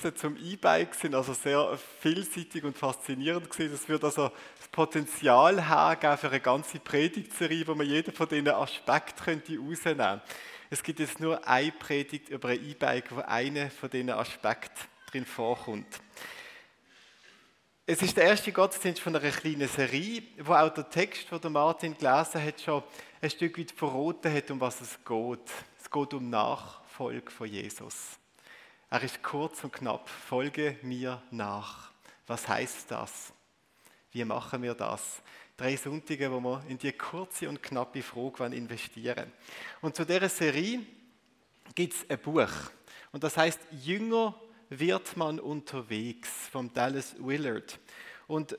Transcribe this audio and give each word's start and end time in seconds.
Impulse 0.00 0.14
zum 0.14 0.36
E-Bike 0.36 0.94
sind 0.94 1.14
also 1.14 1.34
sehr 1.34 1.78
vielseitig 2.00 2.64
und 2.64 2.76
faszinierend 2.76 3.50
gewesen. 3.50 3.74
Es 3.74 3.86
wird 3.86 4.02
also 4.02 4.30
das 4.56 4.68
Potenzial 4.68 5.68
hergeben 5.68 6.16
für 6.16 6.28
eine 6.28 6.40
ganze 6.40 6.78
Predigtserie, 6.78 7.66
wo 7.66 7.74
man 7.74 7.86
jeden 7.86 8.14
von 8.14 8.26
diesen 8.26 8.48
Aspekten 8.48 9.22
könnte 9.22 9.58
rausnehmen 9.58 10.22
Es 10.70 10.82
gibt 10.82 11.00
jetzt 11.00 11.20
nur 11.20 11.46
eine 11.46 11.72
Predigt 11.72 12.30
über 12.30 12.48
ein 12.48 12.64
E-Bike, 12.64 13.14
wo 13.14 13.20
einer 13.20 13.70
von 13.70 13.90
diesen 13.90 14.10
Aspekten 14.10 14.88
drin 15.10 15.26
vorkommt. 15.26 16.00
Es 17.84 18.00
ist 18.00 18.16
der 18.16 18.24
erste 18.24 18.52
Gottesdienst 18.52 19.02
von 19.02 19.14
einer 19.14 19.30
kleinen 19.30 19.68
Serie, 19.68 20.22
wo 20.38 20.54
auch 20.54 20.72
der 20.72 20.88
Text, 20.88 21.26
den 21.30 21.52
Martin 21.52 21.94
gelesen 21.96 22.42
hat, 22.42 22.60
schon 22.60 22.82
ein 23.20 23.30
Stück 23.30 23.58
weit 23.58 23.72
verraten 23.72 24.32
hat, 24.32 24.50
um 24.50 24.60
was 24.60 24.80
es 24.80 24.98
geht. 25.04 25.50
Es 25.78 25.90
geht 25.90 26.14
um 26.14 26.30
Nachfolge 26.30 27.30
von 27.30 27.48
Jesus. 27.48 28.19
Er 28.92 29.04
ist 29.04 29.22
kurz 29.22 29.62
und 29.62 29.72
knapp, 29.72 30.08
folge 30.08 30.76
mir 30.82 31.22
nach. 31.30 31.92
Was 32.26 32.48
heißt 32.48 32.90
das? 32.90 33.32
Wie 34.10 34.24
machen 34.24 34.62
wir 34.62 34.74
das? 34.74 35.22
Drei 35.56 35.76
Sonntage, 35.76 36.28
wo 36.32 36.40
wir 36.40 36.64
in 36.66 36.76
die 36.76 36.90
kurze 36.90 37.48
und 37.48 37.62
knappe 37.62 38.02
Frage 38.02 38.46
investieren. 38.46 39.32
Und 39.80 39.94
zu 39.94 40.04
dieser 40.04 40.28
Serie 40.28 40.80
gibt 41.72 41.94
es 41.94 42.10
ein 42.10 42.18
Buch. 42.18 42.50
Und 43.12 43.22
das 43.22 43.36
heißt 43.36 43.60
Jünger 43.80 44.34
wird 44.70 45.16
man 45.16 45.38
unterwegs 45.38 46.28
vom 46.50 46.72
Dallas 46.72 47.14
Willard. 47.20 47.78
Und 48.26 48.58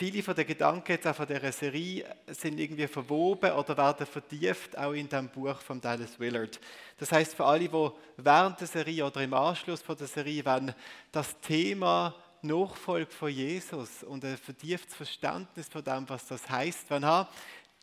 viele 0.00 0.22
von 0.22 0.34
den 0.34 0.46
Gedanken 0.46 0.92
jetzt 0.92 1.06
auch 1.06 1.14
von 1.14 1.26
dieser 1.26 1.52
Serie 1.52 2.06
sind 2.28 2.58
irgendwie 2.58 2.86
verwoben 2.86 3.52
oder 3.52 3.76
werden 3.76 4.06
vertieft 4.06 4.78
auch 4.78 4.94
in 4.94 5.06
dem 5.06 5.28
Buch 5.28 5.60
von 5.60 5.78
Dallas 5.78 6.18
Willard. 6.18 6.58
Das 6.96 7.12
heißt 7.12 7.34
für 7.34 7.44
alle, 7.44 7.68
die 7.68 7.90
während 8.16 8.58
der 8.58 8.66
Serie 8.66 9.04
oder 9.04 9.20
im 9.20 9.34
Anschluss 9.34 9.82
von 9.82 9.98
der 9.98 10.06
Serie 10.06 10.42
wenn 10.46 10.72
das 11.12 11.38
Thema 11.40 12.14
Nachfolge 12.40 13.10
von 13.10 13.28
Jesus 13.28 14.02
und 14.02 14.24
ein 14.24 14.38
vertieftes 14.38 14.94
Verständnis 14.94 15.68
von 15.68 15.84
dem, 15.84 16.08
was 16.08 16.26
das 16.26 16.48
heißt, 16.48 16.88
wenn 16.88 17.04
haben, 17.04 17.28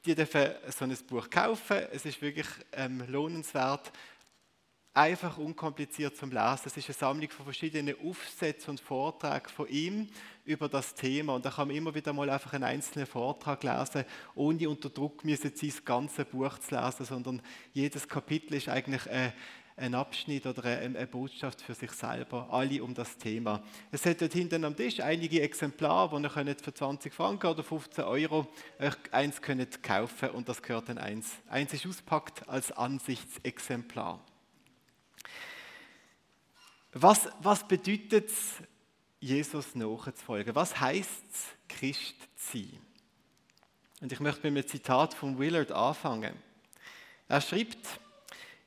die 0.03 0.15
dürfen 0.15 0.55
so 0.75 0.85
ein 0.85 0.97
Buch 1.07 1.29
kaufen. 1.29 1.83
Es 1.91 2.03
ist 2.03 2.19
wirklich 2.19 2.47
ähm, 2.71 3.03
lohnenswert 3.07 3.91
einfach 4.97 5.37
unkompliziert 5.37 6.17
zum 6.17 6.31
Lesen. 6.31 6.63
Es 6.65 6.75
ist 6.75 6.87
eine 6.87 6.95
Sammlung 6.95 7.29
von 7.29 7.45
verschiedenen 7.45 7.95
Aufsätzen 8.03 8.71
und 8.71 8.79
Vorträgen 8.79 9.47
von 9.47 9.67
ihm 9.69 10.07
über 10.43 10.67
das 10.67 10.95
Thema. 10.95 11.35
Und 11.35 11.45
da 11.45 11.51
kann 11.51 11.67
man 11.67 11.77
immer 11.77 11.93
wieder 11.93 12.13
mal 12.13 12.29
einfach 12.29 12.53
einen 12.53 12.63
einzelnen 12.63 13.05
Vortrag 13.05 13.63
lesen, 13.63 14.05
ohne 14.33 14.67
unter 14.67 14.89
Druck 14.89 15.23
müssen 15.23 15.53
das 15.59 15.85
ganze 15.85 16.25
Buch 16.25 16.57
zu 16.57 16.75
lesen, 16.75 17.05
sondern 17.05 17.41
jedes 17.73 18.07
Kapitel 18.07 18.55
ist 18.55 18.69
eigentlich 18.69 19.07
ein, 19.07 19.33
ein 19.75 19.93
Abschnitt 19.93 20.47
oder 20.47 20.65
eine, 20.65 20.97
eine, 20.97 21.05
Botschaft 21.05 21.61
für 21.61 21.75
sich 21.75 21.91
selber, 21.91 22.47
alle 22.49 22.83
um 22.83 22.95
das 22.95 23.17
Thema. 23.17 23.61
Es 23.91 24.03
hat 24.03 24.19
dort 24.19 24.33
hinten 24.33 24.65
am 24.65 24.75
Tisch 24.75 24.99
einige 24.99 25.41
Exemplare, 25.41 26.17
die 26.17 26.23
ihr 26.23 26.29
könnt 26.29 26.61
für 26.61 26.73
20 26.73 27.13
Franken 27.13 27.45
oder 27.45 27.63
15 27.63 28.03
Euro 28.03 28.47
eins 29.11 29.43
könnt 29.43 29.83
kaufen 29.83 30.31
und 30.31 30.49
das 30.49 30.63
gehört 30.63 30.89
dann 30.89 30.97
eins. 30.97 31.33
Eins 31.47 31.71
ist 31.73 31.85
auspackt 31.85 32.49
als 32.49 32.71
Ansichtsexemplar. 32.71 34.19
Was, 36.99 37.29
was 37.41 37.67
bedeutet 37.67 38.29
es, 38.29 38.55
Jesus 39.19 39.75
nachzufolgen? 39.75 40.55
Was 40.55 40.79
heißt 40.79 41.25
es, 41.31 41.45
Christ 41.67 42.15
zu 42.35 42.57
sein? 42.57 42.79
Und 44.01 44.11
ich 44.11 44.19
möchte 44.19 44.49
mit 44.49 44.65
einem 44.65 44.67
Zitat 44.67 45.13
von 45.13 45.37
Willard 45.37 45.71
anfangen. 45.71 46.33
Er 47.27 47.41
schreibt, 47.41 47.77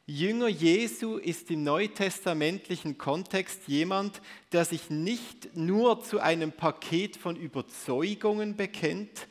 Jünger 0.07 0.47
Jesu 0.47 1.17
ist 1.17 1.51
im 1.51 1.65
neutestamentlichen 1.65 2.99
Kontext 2.99 3.67
jemand, 3.67 4.21
der 4.53 4.65
sich 4.65 4.91
nicht 4.91 5.57
nur 5.57 6.01
zu 6.03 6.21
einem 6.21 6.53
Paket 6.53 7.17
von 7.17 7.35
Überzeugungen 7.35 8.57
bekennt, 8.57 9.27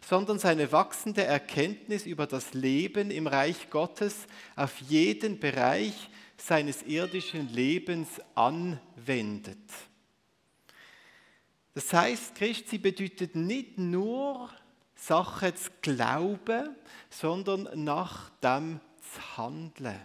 sondern 0.00 0.38
seine 0.38 0.70
wachsende 0.70 1.24
Erkenntnis 1.24 2.06
über 2.06 2.28
das 2.28 2.54
Leben 2.54 3.10
im 3.10 3.26
Reich 3.26 3.70
Gottes 3.70 4.26
auf 4.54 4.80
jeden 4.80 5.40
Bereich 5.40 6.08
seines 6.36 6.82
irdischen 6.82 7.52
Lebens 7.52 8.20
anwendet. 8.34 9.58
Das 11.74 11.92
heißt, 11.92 12.34
Christi 12.36 12.78
bedeutet 12.78 13.34
nicht 13.34 13.78
nur 13.78 14.48
Sachen 14.94 15.56
zu 15.56 15.70
glauben, 15.82 16.76
sondern 17.10 17.68
nach 17.74 18.30
dem 18.40 18.80
zu 19.00 19.36
handeln. 19.36 20.00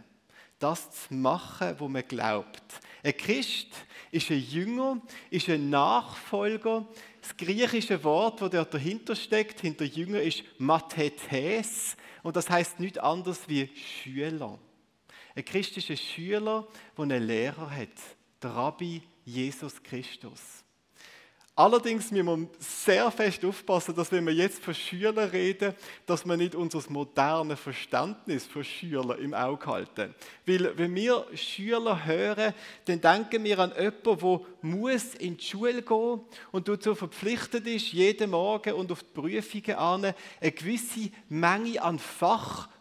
Das 0.57 0.91
zu 0.91 1.13
machen, 1.13 1.75
wo 1.77 1.87
man 1.87 2.05
glaubt. 2.07 2.63
Ein 3.01 3.15
Christ 3.15 3.67
ist 4.11 4.29
ein 4.29 4.41
Jünger, 4.41 4.99
ist 5.29 5.47
ein 5.47 5.69
Nachfolger. 5.69 6.85
Das 7.21 7.37
griechische 7.37 8.03
Wort, 8.03 8.41
das 8.41 8.69
dahinter 8.69 9.15
steckt, 9.15 9.61
hinter 9.61 9.85
Jünger, 9.85 10.21
ist 10.21 10.43
Mathetes. 10.57 11.95
Und 12.23 12.35
das 12.35 12.49
heißt 12.49 12.79
nichts 12.79 12.97
anderes 12.97 13.47
wie 13.47 13.69
Schüler. 13.75 14.59
Ein 15.39 15.45
christlicher 15.45 15.95
Schüler, 15.95 16.67
der 16.97 17.03
einen 17.03 17.25
Lehrer 17.25 17.71
hat, 17.71 17.87
der 18.43 18.49
Rabbi 18.49 19.01
Jesus 19.23 19.81
Christus. 19.81 20.65
Allerdings 21.55 22.11
müssen 22.11 22.25
wir 22.25 22.49
sehr 22.59 23.09
fest 23.09 23.45
aufpassen, 23.45 23.95
dass 23.95 24.11
wenn 24.11 24.25
wir 24.25 24.33
jetzt 24.33 24.61
von 24.61 24.73
Schülern 24.73 25.29
reden, 25.29 25.73
dass 26.05 26.25
wir 26.25 26.35
nicht 26.35 26.55
unser 26.55 26.81
modernes 26.89 27.57
Verständnis 27.57 28.45
von 28.45 28.65
Schülern 28.65 29.19
im 29.19 29.33
Auge 29.33 29.65
halten. 29.65 30.13
Weil 30.45 30.77
wenn 30.77 30.93
wir 30.93 31.25
Schüler 31.35 32.05
hören, 32.05 32.53
dann 32.83 32.99
denken 32.99 33.43
wir 33.45 33.59
an 33.59 33.71
jemanden, 33.77 34.19
der 34.19 34.41
muss 34.61 35.15
in 35.15 35.37
die 35.37 35.43
Schule 35.45 35.81
gehen 35.81 36.21
und 36.51 36.67
dazu 36.67 36.95
verpflichtet 36.95 37.65
ist, 37.65 37.93
jeden 37.93 38.31
Morgen 38.31 38.73
und 38.73 38.91
auf 38.91 39.03
die 39.03 39.13
Prüfungen 39.13 39.77
eine 39.77 40.15
gewisse 40.41 41.11
Menge 41.29 41.81
an 41.81 41.97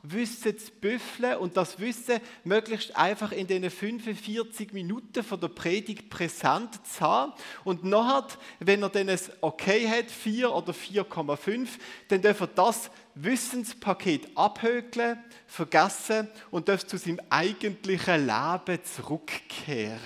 Fachwissen 0.08 0.58
zu 0.58 0.72
büffeln 0.72 1.36
und 1.38 1.56
das 1.56 1.78
Wissen 1.78 2.20
möglichst 2.44 2.96
einfach 2.96 3.32
in 3.32 3.46
den 3.46 3.68
45 3.70 4.72
Minuten 4.72 5.22
von 5.22 5.40
der 5.40 5.48
Predigt 5.48 6.10
präsent 6.10 6.86
zu 6.86 7.00
haben. 7.00 7.32
Und 7.64 7.84
nachher, 7.84 8.26
wenn 8.60 8.82
er 8.82 8.88
dann 8.88 9.08
ein 9.08 9.18
Okay 9.40 9.88
hat, 9.88 10.10
4 10.10 10.52
oder 10.52 10.72
4,5, 10.72 11.68
dann 12.08 12.22
darf 12.22 12.40
er 12.40 12.46
das 12.48 12.90
Wissenspaket 13.14 14.36
abhökeln, 14.36 15.22
vergessen 15.46 16.28
und 16.50 16.68
darf 16.68 16.86
zu 16.86 16.96
seinem 16.96 17.20
eigentlichen 17.28 18.26
Leben 18.26 18.84
zurückkehren. 18.84 20.00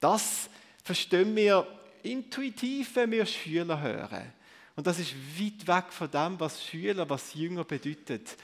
Das 0.00 0.50
verstehen 0.82 1.34
wir 1.34 1.66
intuitiv, 2.02 2.96
wenn 2.96 3.10
wir 3.10 3.26
Schüler 3.26 3.80
hören. 3.80 4.35
Und 4.76 4.86
das 4.86 4.98
ist 4.98 5.14
weit 5.38 5.66
weg 5.66 5.92
von 5.92 6.10
dem, 6.10 6.38
was 6.38 6.62
Schüler, 6.62 7.08
was 7.08 7.32
Jünger 7.32 7.64
bedeutet. 7.64 8.36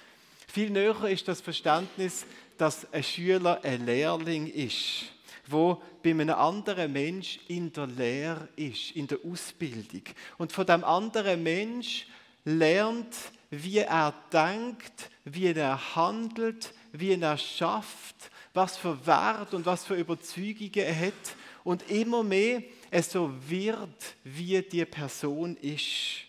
Viel 0.49 0.71
näher 0.71 1.05
ist 1.05 1.29
das 1.29 1.43
Verständnis, 1.43 2.25
dass 2.57 2.91
ein 2.93 3.03
Schüler 3.03 3.61
ein 3.63 3.85
Lehrling 3.85 4.47
ist, 4.47 5.05
wo 5.47 5.83
bei 6.03 6.11
einem 6.11 6.31
anderen 6.31 6.93
Mensch 6.93 7.39
in 7.49 7.73
der 7.73 7.87
Lehre 7.87 8.49
ist, 8.57 8.93
in 8.93 9.07
der 9.07 9.19
Ausbildung. 9.25 10.03
Und 10.39 10.53
von 10.53 10.67
dem 10.67 10.85
anderen 10.85 11.43
Mensch 11.43 12.07
lernt, 12.45 13.15
wie 13.51 13.79
er 13.79 14.15
denkt, 14.33 15.11
wie 15.25 15.53
er 15.53 15.95
handelt, 15.95 16.73
wie 16.93 17.13
er 17.13 17.37
schafft, 17.37 18.31
was 18.55 18.79
für 18.79 19.07
Wert 19.07 19.53
und 19.53 19.67
was 19.67 19.85
für 19.85 19.95
Überzeugungen 19.95 20.73
er 20.75 20.99
hat 20.99 21.37
und 21.65 21.91
immer 21.91 22.23
mehr 22.23 22.63
so 23.01 23.33
wird, 23.49 24.17
wie 24.25 24.61
die 24.61 24.85
Person 24.85 25.57
ist. 25.57 26.27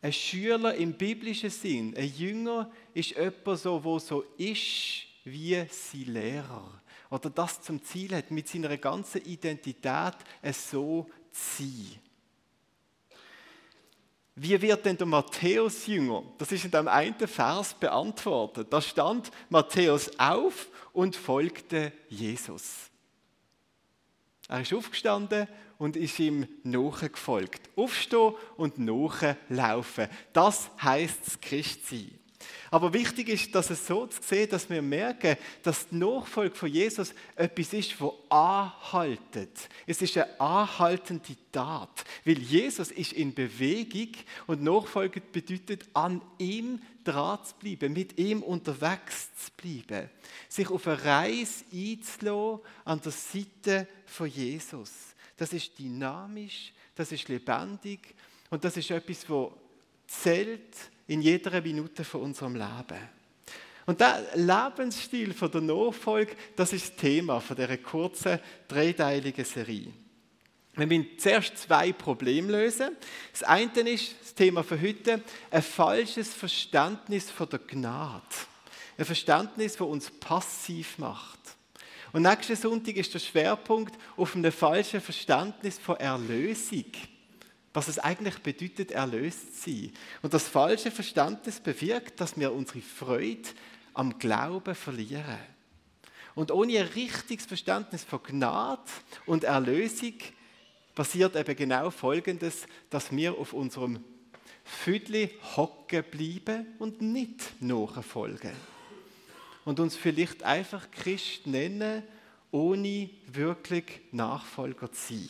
Ein 0.00 0.12
Schüler 0.12 0.74
im 0.74 0.94
biblischen 0.94 1.50
Sinn, 1.50 1.94
ein 1.96 2.10
Jünger, 2.16 2.70
ist 2.94 3.10
jemand 3.10 3.58
so, 3.58 3.82
wo 3.82 3.98
so 3.98 4.22
ist 4.38 5.04
wie 5.24 5.66
sein 5.68 6.14
Lehrer. 6.14 6.80
Oder 7.10 7.30
das 7.30 7.60
zum 7.60 7.82
Ziel 7.82 8.14
hat, 8.14 8.30
mit 8.30 8.48
seiner 8.48 8.76
ganzen 8.76 9.22
Identität 9.24 10.14
es 10.40 10.70
so 10.70 11.04
zu 11.04 11.12
sein. 11.64 12.00
Wie 14.40 14.60
wird 14.62 14.86
denn 14.86 14.96
der 14.96 15.06
Matthäus-Jünger? 15.06 16.22
Das 16.38 16.52
ist 16.52 16.64
in 16.64 16.70
dem 16.70 16.86
einen 16.86 17.26
Vers 17.26 17.74
beantwortet. 17.74 18.72
Da 18.72 18.80
stand 18.80 19.32
Matthäus 19.48 20.16
auf 20.16 20.68
und 20.92 21.16
folgte 21.16 21.92
Jesus. 22.08 22.87
Er 24.48 24.62
ist 24.62 24.72
aufgestanden 24.72 25.46
und 25.76 25.96
ist 25.96 26.18
ihm 26.18 26.48
nachgefolgt. 26.62 27.70
Aufstehen 27.76 28.32
und 28.56 28.78
nachlaufen. 28.78 30.08
Das 30.32 30.70
heißt 30.82 31.18
das 31.24 31.40
Christsein. 31.40 32.18
Aber 32.70 32.92
wichtig 32.92 33.28
ist, 33.28 33.54
dass 33.54 33.70
es 33.70 33.86
so 33.86 34.06
zu 34.06 34.22
sehen, 34.22 34.48
dass 34.50 34.68
wir 34.68 34.82
merken, 34.82 35.36
dass 35.62 35.88
die 35.88 35.96
Nachfolge 35.96 36.54
von 36.54 36.68
Jesus 36.68 37.14
etwas 37.34 37.72
ist, 37.72 38.00
wo 38.00 38.14
anhaltet. 38.28 39.68
Es 39.86 40.02
ist 40.02 40.16
eine 40.16 40.40
anhaltende 40.40 41.36
Tat, 41.50 42.04
weil 42.24 42.38
Jesus 42.38 42.90
ist 42.90 43.12
in 43.12 43.34
Bewegung 43.34 44.12
und 44.46 44.62
Nachfolge 44.62 45.20
bedeutet, 45.20 45.86
an 45.94 46.20
ihm 46.38 46.80
dran 47.08 47.38
zu 47.44 47.54
bleiben, 47.56 47.92
mit 47.92 48.18
ihm 48.18 48.42
unterwegs 48.42 49.30
zu 49.34 49.50
bleiben, 49.56 50.10
sich 50.48 50.68
auf 50.70 50.86
eine 50.86 51.04
Reise 51.04 51.64
einzulassen 51.72 52.60
an 52.84 53.00
der 53.00 53.12
Seite 53.12 53.88
von 54.06 54.28
Jesus. 54.28 54.90
Das 55.36 55.52
ist 55.52 55.78
dynamisch, 55.78 56.72
das 56.94 57.12
ist 57.12 57.28
lebendig 57.28 58.14
und 58.50 58.64
das 58.64 58.76
ist 58.76 58.90
etwas, 58.90 59.28
wo 59.28 59.52
zählt 60.06 60.74
in 61.06 61.22
jeder 61.22 61.60
Minute 61.60 62.04
von 62.04 62.22
unserem 62.22 62.54
Leben. 62.54 63.18
Und 63.86 64.00
der 64.00 64.22
Lebensstil 64.34 65.32
von 65.32 65.50
der 65.50 65.62
Nachfolge, 65.62 66.36
das 66.54 66.72
ist 66.74 66.90
das 66.90 66.96
Thema 66.96 67.40
von 67.40 67.56
dieser 67.56 67.78
kurzen, 67.78 68.38
dreiteiligen 68.66 69.44
Serie. 69.44 69.92
Wir 70.78 70.86
müssen 70.86 71.18
zuerst 71.18 71.58
zwei 71.58 71.92
Probleme 71.92 72.52
lösen. 72.52 72.96
Das 73.32 73.42
eine 73.42 73.90
ist 73.90 74.14
das 74.22 74.34
Thema 74.34 74.62
für 74.62 74.80
heute, 74.80 75.20
ein 75.50 75.62
falsches 75.62 76.32
Verständnis 76.32 77.30
von 77.30 77.48
der 77.48 77.58
Gnade. 77.58 78.22
Ein 78.96 79.04
Verständnis, 79.04 79.72
das 79.72 79.86
uns 79.86 80.10
passiv 80.10 80.96
macht. 80.98 81.38
Und 82.12 82.22
nächsten 82.22 82.56
Sonntag 82.56 82.96
ist 82.96 83.12
der 83.12 83.18
Schwerpunkt 83.18 83.94
auf 84.16 84.34
einem 84.34 84.52
falschen 84.52 85.00
Verständnis 85.00 85.78
von 85.78 85.96
Erlösung 85.96 86.86
was 87.78 87.86
es 87.86 88.00
eigentlich 88.00 88.38
bedeutet, 88.38 88.90
erlöst 88.90 89.62
zu 89.62 89.70
sein. 89.70 89.92
Und 90.22 90.34
das 90.34 90.48
falsche 90.48 90.90
Verständnis 90.90 91.60
bewirkt, 91.60 92.20
dass 92.20 92.36
wir 92.36 92.52
unsere 92.52 92.80
Freude 92.80 93.48
am 93.94 94.18
Glauben 94.18 94.74
verlieren. 94.74 95.38
Und 96.34 96.50
ohne 96.50 96.80
ein 96.80 96.86
richtiges 96.86 97.46
Verständnis 97.46 98.02
von 98.02 98.20
Gnade 98.22 98.82
und 99.26 99.44
Erlösung 99.44 100.14
passiert 100.98 101.36
eben 101.36 101.54
genau 101.54 101.90
Folgendes, 101.90 102.66
dass 102.90 103.12
wir 103.12 103.38
auf 103.38 103.52
unserem 103.52 104.02
Füdli 104.64 105.30
hocken 105.54 106.02
bleiben 106.10 106.66
und 106.80 107.00
nicht 107.00 107.52
nachfolgen. 107.60 108.50
Und 109.64 109.78
uns 109.78 109.94
vielleicht 109.94 110.42
einfach 110.42 110.90
Christ 110.90 111.46
nennen, 111.46 112.02
ohne 112.50 113.10
wirklich 113.28 114.00
Nachfolger 114.10 114.90
zu 114.90 115.14
sein. 115.14 115.28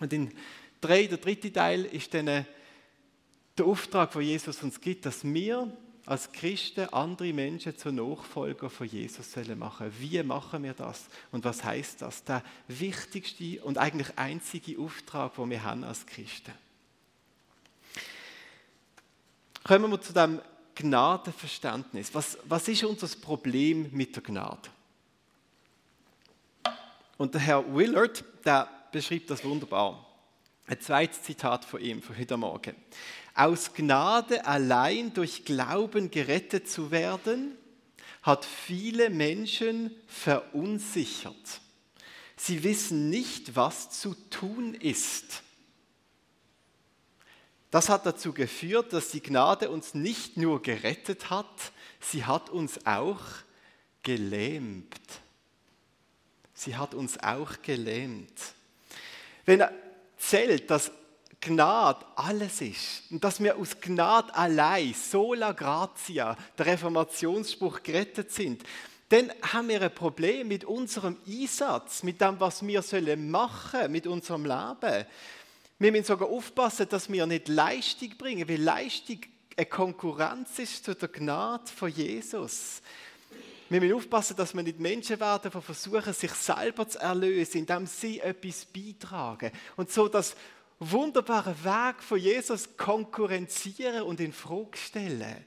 Und 0.00 0.14
in 0.14 0.32
drei, 0.80 1.04
der 1.08 1.18
dritte 1.18 1.52
Teil 1.52 1.84
ist 1.84 2.14
dann 2.14 2.24
der 2.24 3.66
Auftrag, 3.66 4.12
den 4.12 4.22
Jesus 4.22 4.62
uns 4.62 4.80
gibt, 4.80 5.04
dass 5.04 5.24
wir 5.24 5.70
als 6.04 6.32
Christen 6.32 6.88
andere 6.92 7.32
Menschen 7.32 7.76
zu 7.78 7.92
Nachfolger 7.92 8.68
von 8.68 8.88
Jesus 8.88 9.32
sollen 9.32 9.58
machen. 9.58 9.92
Wie 9.98 10.20
machen 10.22 10.64
wir 10.64 10.74
das? 10.74 11.06
Und 11.30 11.44
was 11.44 11.62
heißt 11.62 12.02
das? 12.02 12.24
Der 12.24 12.42
wichtigste 12.66 13.62
und 13.62 13.78
eigentlich 13.78 14.08
einzige 14.16 14.80
Auftrag, 14.80 15.36
den 15.36 15.50
wir 15.50 15.62
haben 15.62 15.84
als 15.84 16.04
Christen. 16.06 16.52
Kommen 19.62 19.90
wir 19.92 20.00
zu 20.00 20.12
dem 20.12 20.40
Gnadenverständnis. 20.74 22.12
Was, 22.14 22.36
was 22.44 22.66
ist 22.66 22.82
unser 22.82 23.08
Problem 23.20 23.88
mit 23.92 24.16
der 24.16 24.22
Gnade? 24.22 24.70
Und 27.16 27.34
der 27.34 27.40
Herr 27.40 27.74
Willard, 27.74 28.24
der 28.44 28.68
beschreibt 28.90 29.30
das 29.30 29.44
wunderbar. 29.44 30.04
Ein 30.66 30.80
zweites 30.80 31.22
Zitat 31.22 31.64
von 31.64 31.80
ihm 31.80 32.02
für 32.02 32.16
heute 32.16 32.36
Morgen. 32.36 32.74
Aus 33.34 33.74
Gnade 33.74 34.46
allein 34.46 35.14
durch 35.14 35.44
Glauben 35.44 36.10
gerettet 36.10 36.68
zu 36.68 36.90
werden, 36.90 37.56
hat 38.22 38.44
viele 38.44 39.10
Menschen 39.10 39.90
verunsichert. 40.06 41.60
Sie 42.36 42.62
wissen 42.62 43.08
nicht, 43.10 43.56
was 43.56 43.90
zu 43.90 44.14
tun 44.30 44.74
ist. 44.74 45.42
Das 47.70 47.88
hat 47.88 48.04
dazu 48.04 48.32
geführt, 48.32 48.92
dass 48.92 49.08
die 49.10 49.22
Gnade 49.22 49.70
uns 49.70 49.94
nicht 49.94 50.36
nur 50.36 50.60
gerettet 50.60 51.30
hat, 51.30 51.72
sie 52.00 52.24
hat 52.24 52.50
uns 52.50 52.84
auch 52.84 53.20
gelähmt. 54.02 55.00
Sie 56.52 56.76
hat 56.76 56.94
uns 56.94 57.18
auch 57.18 57.62
gelähmt. 57.62 58.32
Wenn 59.46 59.64
zählt, 60.18 60.70
dass 60.70 60.92
Gnade 61.42 62.06
alles 62.14 62.60
ist 62.60 63.02
und 63.10 63.22
dass 63.22 63.42
wir 63.42 63.56
aus 63.56 63.80
Gnade 63.80 64.34
allein, 64.34 64.94
sola 64.94 65.52
gratia, 65.52 66.36
der 66.56 66.66
Reformationsspruch 66.66 67.82
gerettet 67.82 68.30
sind, 68.30 68.62
dann 69.08 69.30
haben 69.42 69.68
wir 69.68 69.82
ein 69.82 69.94
Problem 69.94 70.48
mit 70.48 70.64
unserem 70.64 71.18
Einsatz, 71.26 72.02
mit 72.02 72.20
dem, 72.20 72.40
was 72.40 72.66
wir 72.66 72.80
sollen 72.80 73.30
machen 73.30 73.92
mit 73.92 74.06
unserem 74.06 74.46
Leben. 74.46 75.04
Wir 75.78 75.92
müssen 75.92 76.04
sogar 76.04 76.28
aufpassen, 76.28 76.88
dass 76.88 77.10
wir 77.10 77.26
nicht 77.26 77.48
Leistung 77.48 78.16
bringen, 78.16 78.48
weil 78.48 78.62
Leistung 78.62 79.18
eine 79.56 79.66
Konkurrenz 79.66 80.58
ist 80.60 80.84
zu 80.84 80.94
der 80.94 81.08
Gnade 81.08 81.66
von 81.66 81.90
Jesus. 81.90 82.80
Wir 83.68 83.80
müssen 83.80 83.96
aufpassen, 83.96 84.36
dass 84.36 84.54
wir 84.54 84.62
nicht 84.62 84.78
Menschen 84.78 85.18
werden, 85.18 85.50
die 85.52 85.60
versuchen, 85.60 86.12
sich 86.12 86.32
selber 86.32 86.88
zu 86.88 86.98
erlösen, 86.98 87.58
indem 87.58 87.86
sie 87.86 88.20
etwas 88.20 88.64
beitragen. 88.64 89.50
Und 89.76 89.90
so 89.90 90.08
das 90.08 90.36
wunderbare 90.90 91.54
Werk 91.62 92.02
von 92.02 92.18
Jesus 92.18 92.76
konkurrenzieren 92.76 94.02
und 94.02 94.20
in 94.20 94.32
Frage 94.32 94.76
stellen. 94.76 95.44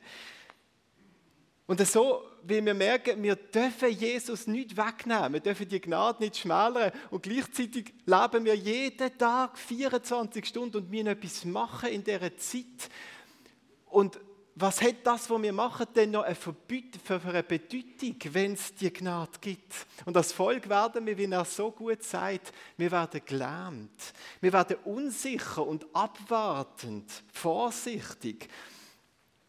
Und 1.68 1.86
so, 1.88 2.22
wie 2.44 2.64
wir 2.64 2.76
merken, 2.76 3.24
wir 3.24 3.36
dürfen 3.36 3.90
Jesus 3.90 4.46
nicht 4.46 4.78
wegnehmen, 4.78 5.34
wir 5.34 5.40
dürfen 5.40 5.68
die 5.68 5.82
Gnade 5.82 6.24
nicht 6.24 6.38
schmälern 6.38 6.92
und 7.10 7.24
gleichzeitig 7.24 7.92
leben 8.06 8.46
wir 8.46 8.56
jeden 8.56 9.18
Tag 9.18 9.58
24 9.58 10.46
Stunden 10.46 10.78
und 10.78 10.92
wir 10.92 11.08
etwas 11.08 11.44
machen 11.44 11.90
in 11.90 12.04
dieser 12.04 12.38
Zeit. 12.38 12.90
Und 13.88 14.20
was 14.58 14.82
hat 14.82 14.96
das, 15.04 15.30
was 15.30 15.42
wir 15.42 15.52
machen, 15.52 15.86
denn 15.94 16.12
noch 16.12 16.24
eine 16.24 16.34
Bedeutung, 16.34 18.16
wenn 18.32 18.54
es 18.54 18.74
die 18.74 18.92
Gnade 18.92 19.38
gibt? 19.42 19.86
Und 20.06 20.16
als 20.16 20.32
Volk 20.32 20.70
werden 20.70 21.06
wir, 21.06 21.18
wie 21.18 21.30
er 21.30 21.44
so 21.44 21.72
gut 21.72 22.02
sagt, 22.04 22.54
wir 22.78 22.90
werden 22.90 23.22
gelähmt. 23.26 24.14
Wir 24.40 24.54
werden 24.54 24.78
unsicher 24.86 25.68
und 25.68 25.86
abwartend, 25.94 27.12
vorsichtig. 27.34 28.48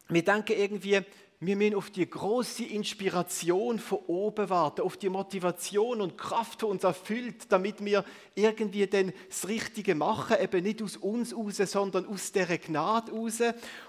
Wir 0.09 0.25
denken 0.25 0.57
irgendwie, 0.57 1.01
wir 1.39 1.55
müssen 1.55 1.75
auf 1.75 1.91
die 1.91 2.09
große 2.09 2.63
Inspiration 2.63 3.77
von 3.77 3.99
oben 4.07 4.49
warten, 4.49 4.81
auf 4.81 4.97
die 4.97 5.09
Motivation 5.09 6.01
und 6.01 6.17
Kraft, 6.17 6.61
die 6.61 6.65
uns 6.65 6.83
erfüllt, 6.83 7.51
damit 7.51 7.85
wir 7.85 8.03
irgendwie 8.33 8.87
dann 8.87 9.13
das 9.29 9.47
Richtige 9.47 9.93
machen, 9.93 10.37
eben 10.41 10.63
nicht 10.63 10.81
aus 10.81 10.97
uns 10.97 11.35
raus, 11.35 11.57
sondern 11.57 12.07
aus 12.07 12.31
der 12.31 12.57
Gnade 12.57 13.11
raus. 13.11 13.39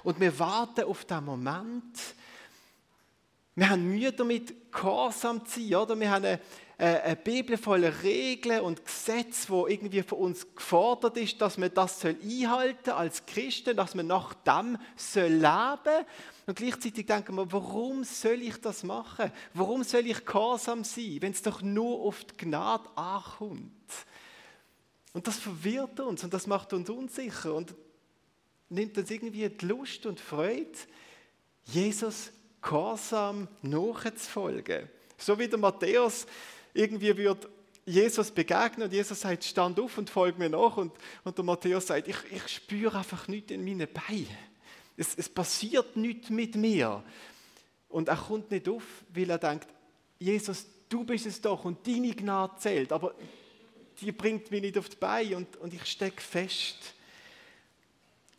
Und 0.05 0.21
wir 0.21 0.39
warten 0.39 0.85
auf 0.85 1.07
den 1.07 1.25
Moment. 1.25 1.99
Wir 3.55 3.71
haben 3.71 3.89
Mühe 3.89 4.13
damit, 4.13 4.71
gehorsam 4.71 5.47
zu 5.47 5.61
sein, 5.61 5.75
oder? 5.75 5.99
Wir 5.99 6.11
haben 6.11 6.25
eine, 6.27 6.41
eine 6.77 7.17
Bibel 7.17 7.57
voller 7.57 8.03
Regeln 8.03 8.61
und 8.61 8.85
Gesetze, 8.85 9.49
wo 9.49 9.67
irgendwie 9.67 10.03
von 10.03 10.19
uns 10.19 10.47
gefordert 10.55 11.17
ist, 11.17 11.41
dass 11.41 11.57
man 11.57 11.73
das 11.73 12.05
einhalten 12.05 12.77
soll 12.85 12.95
als 12.95 13.25
Christen, 13.25 13.75
dass 13.75 13.95
man 13.95 14.07
nach 14.07 14.35
dem 14.35 14.79
leben 15.15 15.41
soll. 15.85 16.05
Und 16.49 16.57
gleichzeitig 16.57 17.05
denken 17.05 17.35
wir, 17.35 17.53
warum 17.53 18.05
soll 18.05 18.41
ich 18.41 18.59
das 18.59 18.83
machen? 18.83 19.31
Warum 19.53 19.85
soll 19.85 20.07
ich 20.07 20.25
gehorsam 20.25 20.83
sein, 20.83 21.19
wenn 21.21 21.33
es 21.33 21.43
doch 21.43 21.61
nur 21.61 22.01
auf 22.01 22.25
die 22.25 22.47
Gnade 22.47 22.89
ankommt? 22.97 23.93
Und 25.13 25.27
das 25.27 25.37
verwirrt 25.37 26.01
uns 26.01 26.25
und 26.25 26.33
das 26.33 26.47
macht 26.47 26.73
uns 26.73 26.89
unsicher 26.89 27.55
und 27.55 27.75
nimmt 28.71 28.97
uns 28.97 29.11
irgendwie 29.11 29.47
die 29.47 29.67
Lust 29.67 30.07
und 30.07 30.21
Freude, 30.21 30.73
Jesus 31.67 32.31
gehorsam 32.63 33.47
nachzufolgen. 33.61 34.89
So 35.19 35.39
wie 35.39 35.49
der 35.49 35.59
Matthäus 35.59 36.27
irgendwie 36.73 37.15
wird 37.15 37.47
Jesus 37.85 38.31
begegnen 38.31 38.87
und 38.87 38.95
Jesus 38.95 39.21
sagt, 39.21 39.45
stand 39.45 39.79
auf 39.79 39.99
und 39.99 40.09
folge 40.09 40.39
mir 40.39 40.49
nach. 40.49 40.79
Und, 40.79 40.93
und 41.25 41.37
der 41.37 41.45
Matthäus 41.45 41.89
sagt, 41.89 42.09
ich, 42.09 42.17
ich 42.31 42.49
spüre 42.49 42.97
einfach 42.97 43.29
nichts 43.29 43.53
in 43.53 43.63
meinen 43.63 43.87
Beinen. 43.93 44.48
Es, 44.99 45.15
es 45.17 45.29
passiert 45.29 45.97
nichts 45.97 46.29
mit 46.29 46.57
mir. 46.57 47.03
Und 47.89 48.09
er 48.09 48.17
kommt 48.17 48.51
nicht 48.51 48.69
auf, 48.69 48.83
weil 49.15 49.31
er 49.31 49.39
denkt, 49.39 49.69
Jesus, 50.19 50.67
du 50.89 51.05
bist 51.05 51.25
es 51.25 51.41
doch 51.41 51.65
und 51.65 51.87
deine 51.87 52.15
Gnade 52.15 52.55
zählt, 52.59 52.93
aber 52.93 53.15
die 54.01 54.13
bringt 54.13 54.51
mich 54.51 54.61
nicht 54.61 54.77
auf 54.77 54.89
die 54.89 54.97
Beine 54.97 55.37
und, 55.39 55.57
und 55.57 55.73
ich 55.73 55.85
stecke 55.87 56.21
fest. 56.21 56.95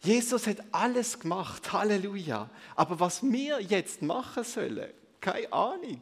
Jesus 0.01 0.47
hat 0.47 0.57
alles 0.71 1.19
gemacht, 1.19 1.71
Halleluja. 1.73 2.49
Aber 2.75 2.99
was 2.99 3.23
wir 3.23 3.61
jetzt 3.61 4.01
machen 4.01 4.43
sollen, 4.43 4.91
keine 5.19 5.51
Ahnung. 5.51 6.01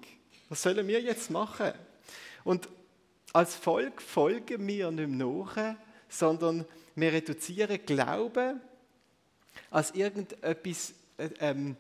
Was 0.50 0.62
sollen 0.62 0.88
wir 0.88 1.02
jetzt 1.02 1.32
machen? 1.32 1.74
Und 2.44 2.70
als 3.34 3.56
Volk 3.56 4.02
folgen 4.02 4.66
wir 4.68 4.92
nicht 4.92 5.10
mehr 5.10 5.28
nach, 5.28 5.76
sondern 6.10 6.66
wir 6.96 7.12
reduzieren 7.14 7.80
Glauben 7.86 8.62
als 9.72 9.92
irgendetwas, 9.92 10.94
äh, 11.18 11.30
ähm, 11.40 11.76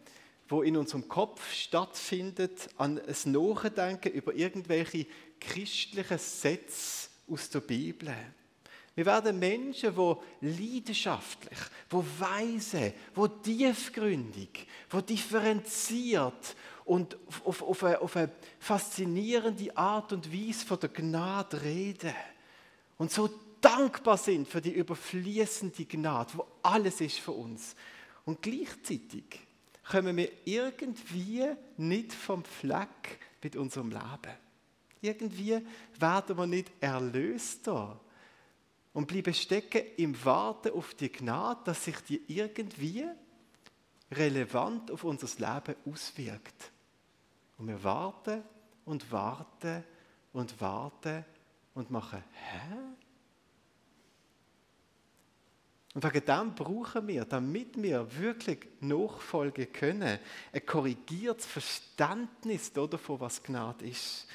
wo 0.49 0.61
in 0.61 0.77
unserem 0.77 1.07
Kopf 1.07 1.51
stattfindet, 1.53 2.69
an 2.77 2.99
ein 2.99 3.31
Nachdenken 3.31 4.13
über 4.13 4.33
irgendwelche 4.33 5.05
christlichen 5.39 6.17
Sätze 6.17 7.09
aus 7.29 7.49
der 7.49 7.59
Bibel. 7.59 8.15
Wir 8.95 9.05
werden 9.05 9.37
Menschen, 9.37 9.93
die 9.95 10.47
leidenschaftlich, 10.47 11.59
die 11.91 12.19
weise, 12.19 12.93
die 13.15 13.43
tiefgründig, 13.43 14.67
die 14.91 15.01
differenziert 15.03 16.55
und 16.83 17.15
auf, 17.43 17.61
auf, 17.61 17.83
eine, 17.83 18.01
auf 18.01 18.15
eine 18.15 18.31
faszinierende 18.57 19.75
Art 19.77 20.13
und 20.13 20.33
Weise 20.33 20.65
von 20.65 20.79
der 20.79 20.89
Gnade 20.89 21.61
reden. 21.61 22.13
Und 22.97 23.11
so 23.11 23.29
dankbar 23.61 24.17
sind 24.17 24.47
für 24.47 24.61
die 24.61 24.73
überfließende 24.73 25.85
Gnade, 25.85 26.31
wo 26.35 26.47
alles 26.63 27.01
ist 27.01 27.19
für 27.19 27.31
uns. 27.31 27.75
Und 28.25 28.41
gleichzeitig 28.41 29.39
kommen 29.89 30.17
wir 30.17 30.29
irgendwie 30.45 31.45
nicht 31.77 32.13
vom 32.13 32.43
Fleck 32.43 33.19
mit 33.41 33.55
unserem 33.55 33.89
Leben. 33.89 34.35
Irgendwie 35.01 35.59
werden 35.99 36.37
wir 36.37 36.47
nicht 36.47 36.71
erlöster 36.81 37.99
und 38.93 39.07
bleiben 39.07 39.33
stecken 39.33 39.83
im 39.97 40.25
Warten 40.25 40.73
auf 40.73 40.93
die 40.95 41.11
Gnade, 41.11 41.61
dass 41.65 41.85
sich 41.85 41.97
die 42.01 42.21
irgendwie 42.27 43.05
relevant 44.11 44.91
auf 44.91 45.03
unser 45.03 45.27
Leben 45.37 45.75
auswirkt. 45.85 46.71
Und 47.57 47.67
wir 47.67 47.83
warten 47.83 48.43
und 48.85 49.11
warten 49.11 49.83
und 50.33 50.59
warten 50.59 51.25
und 51.73 51.91
machen, 51.91 52.23
hä? 52.33 52.96
Und 55.97 56.03
wegen 56.03 56.25
dem 56.27 56.53
brauchen 56.53 57.07
wir, 57.07 57.25
damit 57.25 57.81
wir 57.81 58.05
wirklich 58.19 58.59
nachfolgen 58.81 59.73
können, 59.73 60.19
ein 60.53 60.63
korrigiertes 60.63 61.47
Verständnis 61.47 62.71
davon, 62.71 63.19
was 63.19 63.41
Gnade 63.41 63.87
ist. 63.87 64.27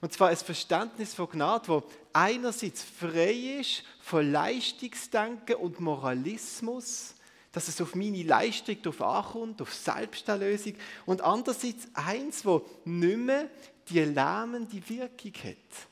Und 0.00 0.12
zwar 0.12 0.28
ein 0.28 0.36
Verständnis 0.36 1.12
von 1.12 1.28
Gnade, 1.28 1.66
wo 1.66 1.82
einerseits 2.12 2.84
frei 2.84 3.58
ist 3.58 3.82
von 4.00 4.30
Leistungsdenken 4.30 5.56
und 5.56 5.80
Moralismus, 5.80 7.16
dass 7.50 7.66
es 7.66 7.80
auf 7.80 7.96
meine 7.96 8.22
Leistung 8.22 8.80
drauf 8.80 9.02
ankommt, 9.02 9.60
auf 9.62 9.74
Selbsterlösung, 9.74 10.74
und 11.06 11.22
andererseits 11.22 11.88
eins, 11.92 12.44
wo 12.44 12.64
nicht 12.84 13.18
mehr 13.18 13.50
die 13.88 13.98
lähmende 13.98 14.88
Wirkung 14.88 15.34
hat. 15.42 15.88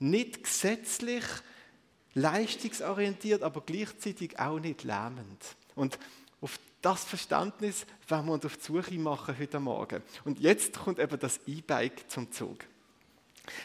Nicht 0.00 0.42
gesetzlich, 0.42 1.22
leistungsorientiert, 2.14 3.42
aber 3.42 3.60
gleichzeitig 3.60 4.38
auch 4.38 4.58
nicht 4.58 4.84
lähmend. 4.84 5.56
Und 5.74 5.98
auf 6.40 6.58
das 6.82 7.04
Verständnis 7.04 7.86
werden 8.08 8.26
wir 8.26 8.32
uns 8.32 8.44
auf 8.44 8.56
die 8.56 8.64
Suche 8.64 8.94
machen 8.94 9.36
heute 9.38 9.60
Morgen. 9.60 10.02
Und 10.24 10.38
jetzt 10.40 10.78
kommt 10.78 10.98
eben 10.98 11.18
das 11.18 11.40
E-Bike 11.46 12.10
zum 12.10 12.30
Zug. 12.30 12.58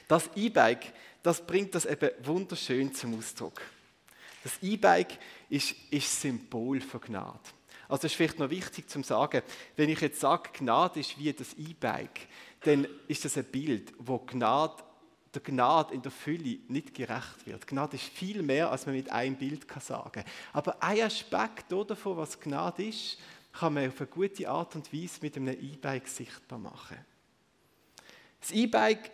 Das 0.07 0.29
E-Bike, 0.35 0.93
das 1.23 1.45
bringt 1.45 1.75
das 1.75 1.85
eben 1.85 2.09
wunderschön 2.23 2.93
zum 2.93 3.17
Ausdruck. 3.17 3.61
Das 4.43 4.53
E-Bike 4.61 5.17
ist, 5.49 5.75
ist 5.91 6.21
Symbol 6.21 6.79
für 6.81 6.99
Gnade. 6.99 7.39
Also 7.87 8.05
es 8.05 8.13
ist 8.13 8.17
vielleicht 8.17 8.39
noch 8.39 8.49
wichtig 8.49 8.89
zu 8.89 9.01
sagen, 9.03 9.41
wenn 9.75 9.89
ich 9.89 9.99
jetzt 9.99 10.19
sage, 10.19 10.51
Gnade 10.53 10.99
ist 10.99 11.17
wie 11.17 11.33
das 11.33 11.53
E-Bike, 11.55 12.27
dann 12.61 12.87
ist 13.07 13.25
das 13.25 13.37
ein 13.37 13.45
Bild, 13.45 13.93
wo 13.97 14.19
Gnade 14.19 14.83
der 15.33 15.41
Gnade 15.41 15.93
in 15.93 16.01
der 16.01 16.11
Fülle 16.11 16.59
nicht 16.67 16.93
gerecht 16.93 17.45
wird. 17.45 17.67
Gnade 17.67 17.97
ist 17.97 18.05
viel 18.05 18.41
mehr, 18.41 18.71
als 18.71 18.85
man 18.85 18.95
mit 18.95 19.11
einem 19.11 19.35
Bild 19.35 19.65
sagen 19.81 20.11
kann. 20.11 20.23
Aber 20.53 20.81
ein 20.81 21.01
Aspekt 21.01 21.71
davon, 21.71 22.17
was 22.17 22.39
Gnade 22.39 22.85
ist, 22.85 23.17
kann 23.53 23.73
man 23.73 23.87
auf 23.87 23.99
eine 23.99 24.07
gute 24.07 24.49
Art 24.49 24.75
und 24.75 24.91
Weise 24.93 25.19
mit 25.21 25.35
einem 25.35 25.59
E-Bike 25.59 26.07
sichtbar 26.07 26.59
machen. 26.59 26.97
Das 28.39 28.51
E-Bike, 28.51 29.11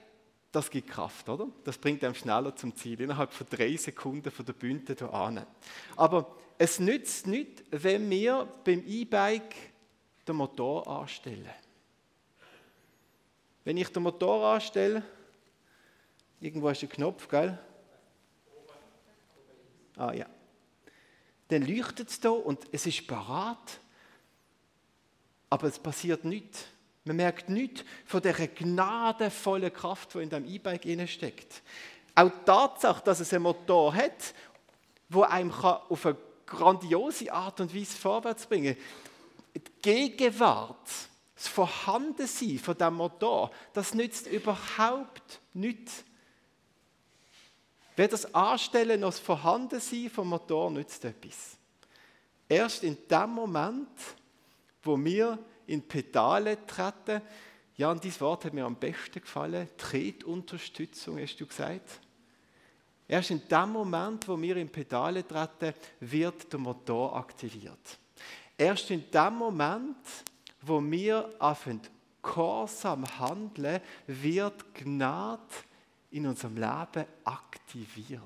das 0.51 0.69
gibt 0.69 0.89
Kraft, 0.89 1.27
oder? 1.27 1.47
Das 1.63 1.77
bringt 1.77 2.03
einem 2.03 2.15
schneller 2.15 2.55
zum 2.55 2.75
Ziel, 2.75 3.01
innerhalb 3.01 3.33
von 3.33 3.47
drei 3.49 3.75
Sekunden 3.75 4.31
von 4.31 4.45
der 4.45 4.53
Bünde 4.53 5.11
an. 5.11 5.45
Aber 5.95 6.35
es 6.57 6.79
nützt 6.79 7.27
nicht, 7.27 7.63
wenn 7.71 8.09
wir 8.09 8.47
beim 8.63 8.83
E-Bike 8.85 9.55
den 10.27 10.35
Motor 10.37 10.87
anstellen. 10.87 11.49
Wenn 13.63 13.77
ich 13.77 13.89
den 13.89 14.03
Motor 14.03 14.53
anstelle, 14.53 15.03
Irgendwo 16.45 16.69
ist 16.69 16.83
der 16.83 16.89
Knopf, 16.89 17.27
gell? 17.27 17.57
Ah 19.97 20.13
ja. 20.13 20.27
Dann 21.47 21.63
leuchtet 21.63 22.09
es 22.11 22.19
da 22.19 22.29
und 22.29 22.67
es 22.71 22.85
ist 22.85 23.07
parat. 23.07 23.79
Aber 25.49 25.67
es 25.67 25.79
passiert 25.79 26.23
nichts. 26.23 26.65
Man 27.03 27.15
merkt 27.15 27.49
nichts 27.49 27.83
von 28.05 28.21
der 28.21 28.33
gnadenvollen 28.33 29.73
Kraft, 29.73 30.13
die 30.13 30.19
in 30.19 30.29
dem 30.29 30.45
E-Bike 30.45 31.09
steckt. 31.09 31.63
Auch 32.13 32.29
die 32.29 32.45
Tatsache, 32.45 33.03
dass 33.03 33.21
es 33.21 33.33
einen 33.33 33.41
Motor 33.41 33.95
hat, 33.95 34.35
wo 35.09 35.23
einem 35.23 35.51
auf 35.51 36.05
eine 36.05 36.15
grandiose 36.45 37.33
Art 37.33 37.59
und 37.59 37.73
Weise 37.73 37.97
vorwärts 37.97 38.45
bringen 38.45 38.75
kann. 38.75 39.63
Die 39.63 39.81
Gegenwart, 39.81 40.89
das 41.33 41.47
Vorhandensein 41.47 42.59
von 42.59 42.77
diesem 42.77 42.93
Motor, 42.93 43.49
das 43.73 43.95
nützt 43.95 44.27
überhaupt 44.27 45.41
nichts 45.51 46.05
Weder 47.95 48.09
das 48.09 48.33
Anstellen 48.33 48.99
noch 48.99 49.09
das 49.09 49.19
Vorhandensein 49.19 50.09
vom 50.09 50.29
Motor 50.29 50.69
nützt 50.69 51.05
etwas. 51.05 51.57
Erst 52.47 52.83
in 52.83 52.97
dem 53.09 53.29
Moment, 53.29 53.89
wo 54.83 55.01
wir 55.03 55.39
in 55.67 55.81
Pedale 55.81 56.65
treten, 56.65 57.21
ja, 57.77 57.91
und 57.91 58.03
dieses 58.03 58.21
Wort 58.21 58.45
hat 58.45 58.53
mir 58.53 58.65
am 58.65 58.75
besten 58.75 59.19
gefallen, 59.21 59.67
Tretunterstützung, 59.77 61.19
hast 61.19 61.37
du 61.37 61.45
gesagt. 61.45 61.99
Erst 63.07 63.31
in 63.31 63.47
dem 63.47 63.69
Moment, 63.69 64.27
wo 64.27 64.39
wir 64.41 64.55
in 64.57 64.69
Pedale 64.69 65.27
treten, 65.27 65.73
wird 65.99 66.51
der 66.51 66.59
Motor 66.59 67.15
aktiviert. 67.17 67.99
Erst 68.57 68.91
in 68.91 69.09
dem 69.11 69.35
Moment, 69.35 69.97
wo 70.61 70.81
wir 70.81 71.29
anfangen, 71.39 71.81
gehorsam 72.23 73.05
handeln, 73.19 73.81
wird 74.07 74.73
Gnade 74.73 75.41
in 76.15 76.27
unserem 76.27 76.55
Leben 76.55 77.05
aktiviert. 77.25 78.21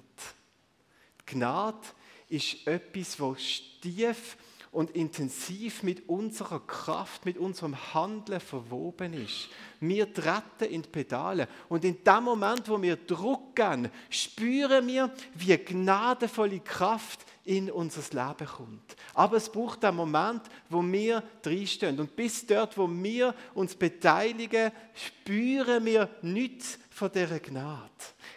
Die 1.21 1.33
Gnade 1.33 1.87
ist 2.27 2.67
etwas, 2.67 3.19
was 3.19 3.41
stief 3.41 4.37
und 4.71 4.91
intensiv 4.91 5.81
mit 5.81 6.07
unserer 6.07 6.59
Kraft, 6.59 7.25
mit 7.25 7.39
unserem 7.39 7.75
Handeln 7.95 8.39
verwoben 8.39 9.13
ist. 9.13 9.49
Wir 9.79 10.13
treten 10.13 10.71
in 10.71 10.83
die 10.83 10.89
Pedale 10.89 11.47
und 11.67 11.83
in 11.83 12.03
dem 12.03 12.23
Moment, 12.23 12.69
wo 12.69 12.79
wir 12.79 12.95
drucken, 12.95 13.89
spüren 14.11 14.85
wir, 14.85 15.11
wie 15.33 15.57
gnadenvolle 15.57 16.59
Kraft 16.59 17.25
in 17.49 17.71
unser 17.71 18.03
Leben 18.11 18.47
kommt. 18.47 18.95
Aber 19.15 19.37
es 19.37 19.49
braucht 19.49 19.83
einen 19.83 19.97
Moment, 19.97 20.43
wo 20.69 20.83
wir 20.83 21.23
drinstehen. 21.41 21.99
Und 21.99 22.15
bis 22.15 22.45
dort, 22.45 22.77
wo 22.77 22.87
wir 22.87 23.33
uns 23.55 23.73
beteiligen, 23.73 24.71
spüren 24.93 25.83
wir 25.83 26.09
nichts 26.21 26.77
von 26.91 27.11
dieser 27.11 27.39
Gnade. 27.39 27.89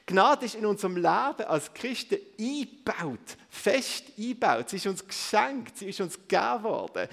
Gnade 0.07 0.47
ist 0.47 0.55
in 0.55 0.65
unserem 0.65 0.97
Leben 0.97 1.45
als 1.47 1.75
Christen 1.75 2.17
eingebaut, 2.41 3.37
fest 3.51 4.05
eingebaut. 4.17 4.71
Sie 4.71 4.77
ist 4.77 4.87
uns 4.87 5.07
geschenkt, 5.07 5.77
sie 5.77 5.91
ist 5.91 6.01
uns 6.01 6.15
gegeben 6.15 6.63
worden. 6.63 7.07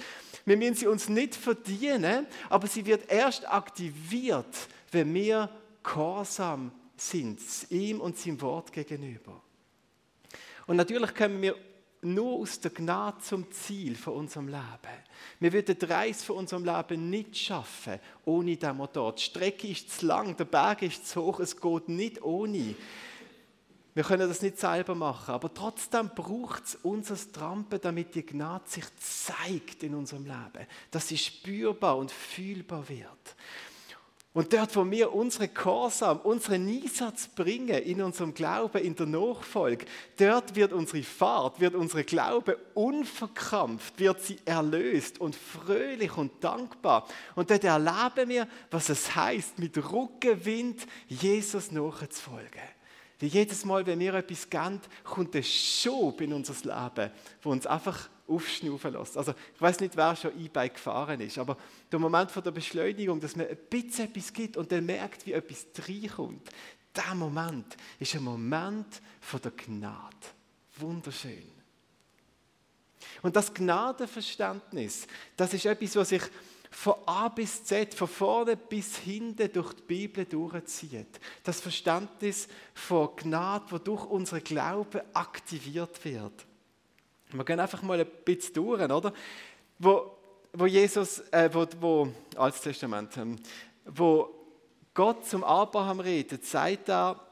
Wir 0.46 0.56
müssen 0.56 0.76
sie 0.76 0.88
uns 0.88 1.10
nicht 1.10 1.36
verdienen, 1.36 2.28
aber 2.50 2.68
sie 2.68 2.86
wird 2.86 3.12
erst 3.12 3.46
aktiviert, 3.46 4.56
wenn 4.92 5.14
wir 5.14 5.50
gehorsam 5.84 6.72
sind, 6.96 7.42
ihm 7.70 8.00
und 8.00 8.18
seinem 8.18 8.40
Wort 8.40 8.72
gegenüber. 8.72 9.42
Und 10.66 10.78
natürlich 10.78 11.14
können 11.14 11.42
wir 11.42 11.56
nur 12.02 12.40
aus 12.40 12.60
der 12.60 12.72
Gnade 12.72 13.20
zum 13.20 13.52
Ziel 13.52 13.96
von 13.96 14.14
unserem 14.14 14.48
Leben. 14.48 15.04
Wir 15.40 15.52
würden 15.52 15.78
die 15.78 15.86
Reise 15.86 16.24
von 16.24 16.38
unserem 16.38 16.64
Leben 16.64 17.10
nicht 17.10 17.38
schaffen 17.38 18.00
ohne 18.26 18.56
den 18.56 18.78
Motor. 18.78 19.14
Die 19.16 19.24
Strecke 19.24 19.68
ist 19.68 20.00
zu 20.00 20.06
lang, 20.06 20.36
der 20.38 20.46
Berg 20.46 20.82
ist 20.82 21.08
zu 21.08 21.22
hoch, 21.24 21.40
es 21.40 21.60
geht 21.60 21.90
nicht 21.90 22.22
ohne. 22.22 22.76
Wir 23.96 24.04
können 24.04 24.30
das 24.30 24.42
nicht 24.42 24.58
selber 24.58 24.96
machen, 24.96 25.34
aber 25.34 25.54
trotzdem 25.54 26.10
braucht 26.16 26.66
es 26.66 26.76
unser 26.84 27.18
Trampen, 27.34 27.82
damit 27.82 28.16
die 28.16 28.26
Gnade 28.26 28.64
sich 28.68 28.86
zeigt 28.98 29.84
in 29.84 29.96
unserem 29.96 30.24
Leben, 30.24 30.68
dass 30.92 31.08
sie 31.08 31.18
spürbar 31.18 31.98
und 31.98 32.12
fühlbar 32.12 32.88
wird. 32.88 33.36
Und 34.32 34.54
dort, 34.54 34.76
wo 34.76 34.90
wir 34.90 35.14
unsere 35.14 35.48
Korsam, 35.48 36.20
unseren 36.20 36.68
Einsatz 36.68 37.28
bringen 37.28 37.82
in 37.82 38.00
unserem 38.02 38.36
Glauben, 38.36 38.84
in 38.84 38.96
der 38.96 39.08
Nachfolge, 39.08 39.88
dort 40.18 40.56
wird 40.56 40.72
unsere 40.72 41.02
Fahrt, 41.02 41.60
wird 41.60 41.74
unsere 41.74 42.04
Glaube 42.04 42.58
unverkrampft, 42.76 44.00
wird 44.00 44.22
sie 44.22 44.38
erlöst 44.46 45.20
und 45.20 45.36
fröhlich 45.36 46.16
und 46.16 46.44
dankbar. 46.44 47.08
Und 47.36 47.50
dort 47.50 47.64
erleben 47.64 48.30
wir, 48.30 48.48
was 48.70 48.90
es 48.90 49.16
heißt, 49.16 49.58
mit 49.58 49.76
Rückenwind 49.92 50.86
Jesus 51.08 51.72
nachzufolgen. 51.72 52.62
Weil 53.20 53.30
jedes 53.30 53.66
Mal, 53.66 53.86
wenn 53.88 54.00
wir 54.00 54.14
etwas 54.14 54.48
geben, 54.48 54.80
kommt 55.04 55.36
ein 55.36 55.44
Schub 55.44 56.22
in 56.22 56.34
unser 56.34 56.54
Leben, 56.54 57.12
wo 57.42 57.50
uns 57.50 57.66
einfach 57.66 58.10
aufschnaufen 58.30 58.94
lässt. 58.94 59.18
Also 59.18 59.34
ich 59.54 59.62
weiß 59.62 59.80
nicht, 59.80 59.96
wer 59.98 60.16
schon 60.16 60.40
E-Bike 60.40 60.76
gefahren 60.76 61.20
ist, 61.22 61.38
aber 61.38 61.58
der 61.92 62.00
Moment 62.00 62.32
von 62.32 62.44
der 62.44 62.52
Beschleunigung, 62.52 63.20
dass 63.20 63.36
man 63.36 63.48
ein 63.48 63.58
bisschen 63.70 64.06
etwas 64.06 64.32
gibt 64.34 64.58
und 64.58 64.72
dann 64.72 64.86
merkt, 64.86 65.26
wie 65.26 65.34
etwas 65.34 65.66
reinkommt, 65.88 66.50
der 66.96 67.16
Moment 67.16 67.78
ist 68.00 68.16
ein 68.16 68.24
Moment 68.24 69.02
von 69.22 69.42
der 69.42 69.52
Gnade. 69.52 70.16
Wunderschön. 70.78 71.52
Und 73.22 73.36
das 73.36 73.54
Gnadenverständnis, 73.54 75.08
das 75.36 75.54
ist 75.54 75.66
etwas, 75.66 75.96
was 75.96 76.10
sich 76.10 76.24
von 76.72 76.96
A 77.06 77.30
bis 77.30 77.64
Z, 77.64 77.94
von 77.94 78.08
vorne 78.08 78.56
bis 78.56 78.98
hinten 78.98 79.52
durch 79.52 79.74
die 79.74 79.82
Bibel 79.82 80.26
durchzieht. 80.26 81.20
Das 81.44 81.60
Verständnis 81.62 82.48
von 82.74 83.16
Gnade, 83.16 83.66
das 83.72 83.84
durch 83.84 84.06
unseren 84.06 84.44
Glauben 84.44 85.02
aktiviert 85.14 86.04
wird. 86.06 86.46
Wir 87.32 87.46
gehen 87.46 87.60
einfach 87.60 87.82
mal 87.84 88.00
ein 88.00 88.08
bisschen 88.26 88.56
durch, 88.56 88.82
oder? 88.82 89.14
Wo, 89.78 90.18
wo 90.52 90.66
Jesus, 90.66 91.20
äh, 91.32 91.50
wo, 91.54 91.68
wo, 91.80 92.14
Altes 92.36 92.62
Testament, 92.62 93.16
ähm, 93.18 93.36
wo 93.86 94.34
Gott 94.96 95.26
zum 95.28 95.44
Abraham 95.44 96.00
redet, 96.00 96.44
sagt 96.46 96.90
er, 96.90 97.24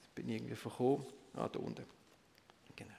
Jetzt 0.00 0.14
bin 0.14 0.28
irgendwie 0.30 0.56
verkommen. 0.56 1.04
Ah, 1.34 1.48
da 1.48 1.58
unten. 1.58 1.84
Genau. 2.74 2.90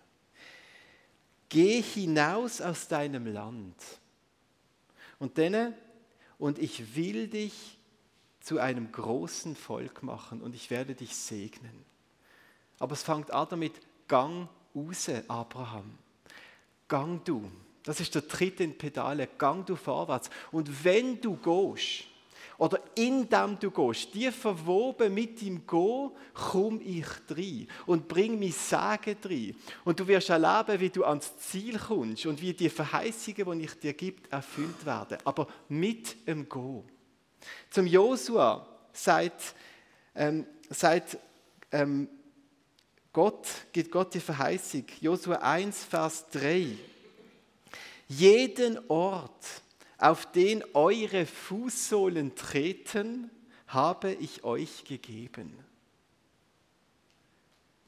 Geh 1.50 1.81
hinaus 1.81 2.62
aus 2.62 2.88
deinem 2.88 3.25
Land. 3.25 3.75
Und 5.17 5.38
dann, 5.38 5.73
und 6.38 6.59
ich 6.59 6.95
will 6.95 7.27
dich 7.27 7.79
zu 8.43 8.59
einem 8.59 8.91
großen 8.91 9.55
Volk 9.55 10.03
machen 10.03 10.41
und 10.41 10.53
ich 10.53 10.69
werde 10.69 10.93
dich 10.93 11.15
segnen. 11.15 11.85
Aber 12.77 12.91
es 12.91 13.01
fängt 13.01 13.31
an 13.31 13.47
damit, 13.50 13.73
gang 14.07 14.50
raus, 14.75 15.09
Abraham. 15.29 15.97
Gang 16.89 17.23
du. 17.23 17.50
Das 17.83 18.01
ist 18.01 18.13
der 18.13 18.27
Tritt 18.27 18.59
in 18.59 18.77
Pedale. 18.77 19.27
Gang 19.38 19.65
du 19.65 19.77
vorwärts. 19.77 20.29
Und 20.51 20.83
wenn 20.83 21.21
du 21.21 21.38
gehst, 21.38 22.05
oder 22.57 22.79
indem 22.95 23.57
du 23.59 23.71
gehst, 23.71 24.13
die 24.13 24.29
verwoben 24.29 25.13
mit 25.13 25.41
ihm 25.41 25.65
Gehen, 25.65 26.12
komme 26.33 26.81
ich 26.83 27.05
rein 27.29 27.67
und 27.85 28.09
bring 28.09 28.38
mein 28.38 28.51
Sagen 28.51 29.15
rein. 29.23 29.55
Und 29.85 30.00
du 30.00 30.07
wirst 30.07 30.29
erleben, 30.29 30.79
wie 30.81 30.89
du 30.89 31.05
ans 31.05 31.38
Ziel 31.38 31.79
kommst 31.79 32.25
und 32.25 32.41
wie 32.41 32.53
die 32.53 32.69
Verheißungen, 32.69 33.59
die 33.59 33.65
ich 33.65 33.79
dir 33.79 33.93
gebe, 33.93 34.29
erfüllt 34.29 34.85
werden. 34.85 35.17
Aber 35.23 35.47
mit 35.69 36.27
dem 36.27 36.47
Gehen. 36.50 36.92
Zum 37.69 37.88
Josua 37.88 38.67
sagt, 38.91 39.55
ähm, 40.15 40.45
sagt 40.69 41.17
ähm, 41.71 42.07
Gott, 43.12 43.47
gibt 43.71 43.91
Gott 43.91 44.13
die 44.13 44.19
Verheißung, 44.19 44.85
Josua 45.00 45.35
1, 45.35 45.83
Vers 45.85 46.25
3. 46.31 46.77
Jeden 48.07 48.89
Ort, 48.89 49.62
auf 49.97 50.31
den 50.31 50.63
eure 50.73 51.25
Fußsohlen 51.25 52.35
treten, 52.35 53.29
habe 53.67 54.13
ich 54.13 54.43
euch 54.43 54.83
gegeben. 54.83 55.57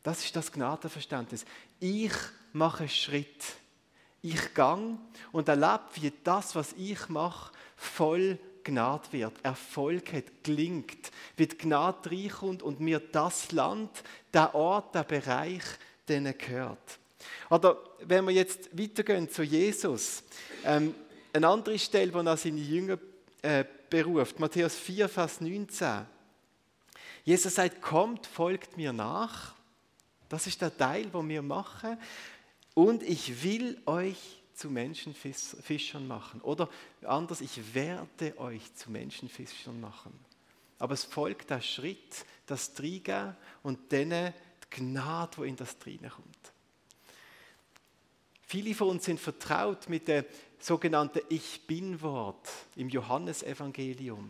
Das 0.03 0.23
ist 0.23 0.35
das 0.35 0.51
Gnadenverständnis. 0.51 1.45
Ich 1.79 2.13
mache 2.53 2.87
Schritt. 2.87 3.43
Ich 4.21 4.53
gang 4.53 4.99
und 5.31 5.47
erlebe, 5.47 5.83
wie 5.95 6.13
das, 6.23 6.55
was 6.55 6.73
ich 6.73 7.09
mache, 7.09 7.51
voll 7.75 8.39
Gnade 8.65 9.07
wird, 9.11 9.33
Erfolg 9.43 10.11
hat, 10.11 10.43
gelingt, 10.43 11.11
wie 11.37 11.47
die 11.47 11.57
Gnade 11.57 12.11
reinkommt 12.11 12.61
und 12.61 12.81
mir 12.81 12.99
das 12.99 13.53
Land, 13.53 14.03
der 14.33 14.53
Ort, 14.53 14.93
der 14.93 15.03
Bereich, 15.03 15.63
denen 16.09 16.37
gehört. 16.37 16.99
Oder 17.49 17.77
wenn 18.01 18.25
wir 18.25 18.33
jetzt 18.33 18.77
weitergehen 18.77 19.29
zu 19.29 19.43
Jesus, 19.43 20.23
ähm, 20.65 20.93
eine 21.31 21.47
andere 21.47 21.79
Stelle, 21.79 22.13
wo 22.13 22.19
er 22.19 22.37
seine 22.37 22.59
Jünger 22.59 22.97
äh, 23.41 23.63
beruft, 23.89 24.39
Matthäus 24.39 24.75
4, 24.75 25.07
Vers 25.07 25.41
19. 25.41 26.05
Jesus 27.23 27.55
sagt, 27.55 27.81
kommt, 27.81 28.25
folgt 28.25 28.77
mir 28.77 28.93
nach. 28.93 29.55
Das 30.29 30.47
ist 30.47 30.61
der 30.61 30.75
Teil, 30.75 31.07
wo 31.11 31.25
wir 31.27 31.41
machen. 31.41 31.97
Und 32.73 33.03
ich 33.03 33.43
will 33.43 33.81
euch 33.85 34.41
zu 34.55 34.69
Menschenfischern 34.69 36.07
machen. 36.07 36.41
Oder 36.41 36.69
anders, 37.03 37.41
ich 37.41 37.73
werde 37.73 38.37
euch 38.39 38.73
zu 38.75 38.91
Menschenfischern 38.91 39.79
machen. 39.79 40.13
Aber 40.79 40.93
es 40.93 41.03
folgt 41.03 41.49
der 41.49 41.61
Schritt, 41.61 42.25
das 42.45 42.73
Triegen 42.73 43.35
und 43.63 43.91
dann 43.91 44.09
die 44.09 44.33
Gnade, 44.69 45.37
die 45.37 45.49
in 45.49 45.55
das 45.55 45.77
Triegen 45.77 46.09
kommt. 46.09 46.53
Viele 48.47 48.75
von 48.75 48.89
uns 48.89 49.05
sind 49.05 49.19
vertraut 49.19 49.89
mit 49.89 50.07
dem 50.07 50.23
sogenannten 50.59 51.21
Ich 51.29 51.65
Bin-Wort 51.65 52.47
im 52.75 52.89
Johannesevangelium, 52.89 54.29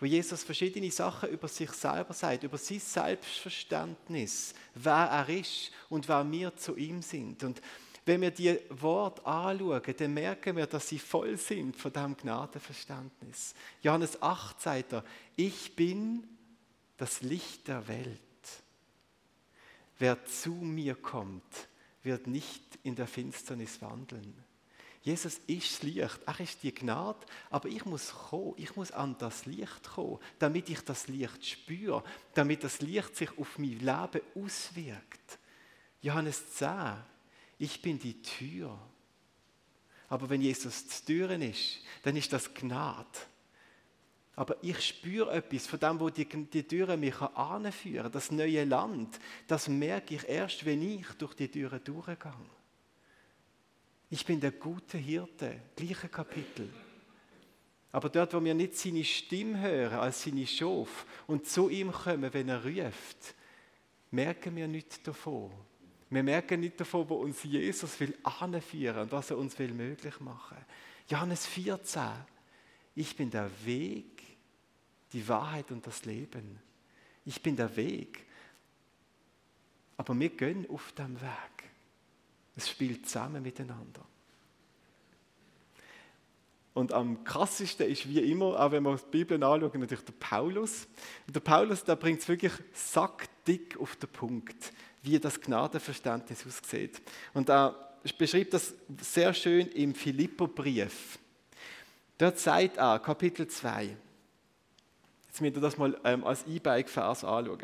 wo 0.00 0.06
Jesus 0.06 0.42
verschiedene 0.42 0.90
Sachen 0.90 1.28
über 1.28 1.48
sich 1.48 1.70
selber 1.70 2.14
sagt, 2.14 2.44
über 2.44 2.58
sein 2.58 2.80
Selbstverständnis, 2.80 4.54
wer 4.74 4.94
er 4.94 5.28
ist 5.28 5.70
und 5.88 6.08
wer 6.08 6.30
wir 6.30 6.56
zu 6.56 6.76
ihm 6.76 7.02
sind. 7.02 7.44
Und 7.44 7.60
wenn 8.06 8.20
wir 8.20 8.30
die 8.30 8.58
Worte 8.68 9.24
anschauen, 9.24 9.82
dann 9.96 10.14
merken 10.14 10.56
wir, 10.56 10.66
dass 10.66 10.88
sie 10.88 10.98
voll 10.98 11.36
sind 11.38 11.76
von 11.76 11.92
diesem 11.92 12.16
Gnadenverständnis. 12.16 13.54
Johannes 13.82 14.20
8 14.20 14.60
sagt 14.60 14.92
er, 14.92 15.04
ich 15.36 15.74
bin 15.74 16.26
das 16.96 17.22
Licht 17.22 17.66
der 17.68 17.86
Welt. 17.88 18.20
Wer 19.98 20.24
zu 20.26 20.50
mir 20.50 20.94
kommt, 20.96 21.68
wird 22.02 22.26
nicht 22.26 22.62
in 22.82 22.94
der 22.94 23.06
Finsternis 23.06 23.80
wandeln. 23.80 24.34
Jesus 25.02 25.38
ist 25.46 25.72
das 25.72 25.82
Licht, 25.82 26.20
er 26.24 26.40
ist 26.40 26.62
die 26.62 26.74
Gnade, 26.74 27.26
aber 27.50 27.68
ich 27.68 27.84
muss 27.84 28.10
kommen, 28.10 28.54
ich 28.56 28.74
muss 28.74 28.90
an 28.90 29.16
das 29.18 29.44
Licht 29.44 29.90
kommen, 29.94 30.18
damit 30.38 30.70
ich 30.70 30.80
das 30.80 31.08
Licht 31.08 31.44
spüre, 31.44 32.02
damit 32.32 32.64
das 32.64 32.80
Licht 32.80 33.14
sich 33.14 33.36
auf 33.38 33.58
mein 33.58 33.78
Leben 33.78 34.22
auswirkt. 34.34 35.38
Johannes 36.00 36.54
10, 36.54 36.96
ich 37.64 37.80
bin 37.80 37.98
die 37.98 38.20
Tür. 38.20 38.78
Aber 40.08 40.28
wenn 40.28 40.42
Jesus 40.42 40.86
die 40.86 41.04
Türen 41.06 41.42
ist, 41.42 41.80
dann 42.02 42.14
ist 42.16 42.32
das 42.32 42.52
Gnade. 42.52 43.18
Aber 44.36 44.56
ich 44.62 44.80
spüre 44.80 45.30
etwas 45.32 45.66
von 45.66 45.80
dem, 45.80 46.00
wo 46.00 46.10
die, 46.10 46.26
die 46.26 46.62
Türen 46.64 47.00
mich 47.00 47.20
anführen 47.20 48.02
kann. 48.02 48.12
Das 48.12 48.30
neue 48.30 48.64
Land, 48.64 49.18
das 49.46 49.68
merke 49.68 50.16
ich 50.16 50.28
erst, 50.28 50.64
wenn 50.64 50.82
ich 50.82 51.06
durch 51.18 51.34
die 51.34 51.48
Türen 51.48 51.82
durchgehe. 51.82 52.32
Ich 54.10 54.26
bin 54.26 54.40
der 54.40 54.52
gute 54.52 54.98
Hirte, 54.98 55.60
gleiche 55.74 56.08
Kapitel. 56.08 56.68
Aber 57.92 58.08
dort, 58.08 58.34
wo 58.34 58.44
wir 58.44 58.54
nicht 58.54 58.76
seine 58.76 59.04
Stimme 59.04 59.60
hören 59.60 60.00
als 60.00 60.24
seine 60.24 60.46
Schof 60.46 61.06
und 61.26 61.46
zu 61.46 61.68
ihm 61.68 61.92
kommen, 61.92 62.32
wenn 62.32 62.48
er 62.48 62.64
ruft, 62.64 63.34
merken 64.10 64.56
wir 64.56 64.68
nichts 64.68 65.00
davon. 65.02 65.52
Wir 66.14 66.22
merken 66.22 66.60
nicht 66.60 66.78
davon, 66.78 67.08
wo 67.08 67.16
uns 67.16 67.42
Jesus 67.42 67.98
will 67.98 68.16
anführen 68.22 68.98
und 68.98 69.12
was 69.12 69.30
er 69.30 69.36
uns 69.36 69.58
will 69.58 69.72
möglich 69.72 70.20
machen. 70.20 70.56
Johannes 71.08 71.44
14. 71.46 72.02
Ich 72.94 73.16
bin 73.16 73.32
der 73.32 73.50
Weg, 73.64 74.22
die 75.12 75.26
Wahrheit 75.26 75.72
und 75.72 75.84
das 75.84 76.04
Leben. 76.04 76.60
Ich 77.24 77.42
bin 77.42 77.56
der 77.56 77.74
Weg. 77.74 78.24
Aber 79.96 80.16
wir 80.16 80.28
gehen 80.28 80.70
auf 80.70 80.92
dem 80.92 81.20
Weg. 81.20 81.70
Es 82.54 82.70
spielt 82.70 83.08
zusammen 83.08 83.42
miteinander. 83.42 84.06
Und 86.74 86.92
am 86.92 87.24
krassesten 87.24 87.88
ist 87.88 88.08
wie 88.08 88.30
immer, 88.30 88.60
auch 88.60 88.70
wenn 88.70 88.84
wir 88.84 88.96
die 88.96 89.10
Bibel 89.10 89.42
anschauen, 89.42 89.80
natürlich 89.80 90.04
der 90.04 90.12
Paulus. 90.12 90.86
Und 91.26 91.34
der 91.34 91.40
Paulus, 91.40 91.82
der 91.82 91.96
bringt 91.96 92.20
es 92.20 92.28
wirklich 92.28 92.52
sackdick 92.72 93.76
auf 93.80 93.96
den 93.96 94.10
Punkt, 94.10 94.72
wie 95.04 95.20
das 95.20 95.40
Gnadenverständnis 95.40 96.44
aussieht. 96.46 97.00
Und 97.32 97.48
er 97.48 97.74
beschreibt 98.18 98.54
das 98.54 98.74
sehr 99.00 99.32
schön 99.32 99.68
im 99.68 99.94
Philipperbrief. 99.94 101.18
Dort 102.18 102.38
sagt 102.38 102.78
er, 102.78 102.98
Kapitel 102.98 103.46
2, 103.46 103.96
Jetzt 105.34 105.40
müsst 105.40 105.56
ihr 105.56 105.62
das 105.62 105.76
mal 105.76 106.00
ähm, 106.04 106.22
als 106.22 106.46
E-Bike-Vers 106.46 107.24
anschauen. 107.24 107.58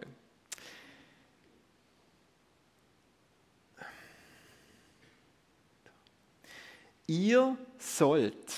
Ihr 7.07 7.57
sollt 7.79 8.53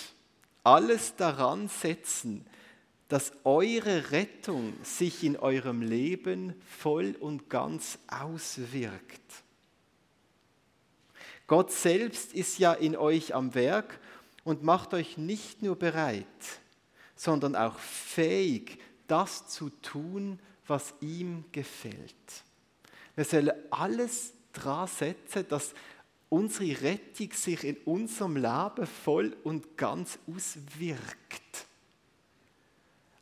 alles 0.65 1.15
daran 1.15 1.69
setzen, 1.69 2.47
dass 3.13 3.31
eure 3.45 4.11
Rettung 4.11 4.73
sich 4.83 5.23
in 5.23 5.37
eurem 5.37 5.83
Leben 5.83 6.55
voll 6.67 7.15
und 7.21 7.51
ganz 7.51 7.99
auswirkt. 8.09 9.21
Gott 11.47 11.71
selbst 11.73 12.33
ist 12.33 12.59
ja 12.59 12.73
in 12.73 12.97
euch 12.97 13.35
am 13.35 13.55
Werk 13.55 14.01
und 14.45 14.63
macht 14.63 14.95
euch 14.95 15.19
nicht 15.19 15.61
nur 15.61 15.77
bereit, 15.77 16.25
sondern 17.15 17.55
auch 17.55 17.79
fähig, 17.79 18.79
das 19.09 19.47
zu 19.47 19.69
tun, 19.69 20.39
was 20.67 20.95
ihm 21.03 21.45
gefällt. 21.53 22.15
Wir 23.15 23.27
sollen 23.27 23.53
alles 23.71 24.33
dran 24.55 24.89
setzen, 24.89 25.45
dass 25.51 25.75
unsere 26.31 26.81
Rettung 26.81 27.33
sich 27.33 27.63
in 27.63 27.77
unserem 27.85 28.37
Leben 28.37 28.87
voll 28.87 29.37
und 29.45 29.77
ganz 29.77 30.19
auswirkt. 30.27 31.42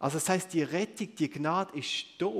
Also 0.01 0.19
das 0.19 0.29
heißt, 0.29 0.53
die 0.53 0.65
Rettung, 0.65 1.15
die 1.15 1.31
Gnade 1.31 1.79
ist 1.79 2.07
da. 2.19 2.33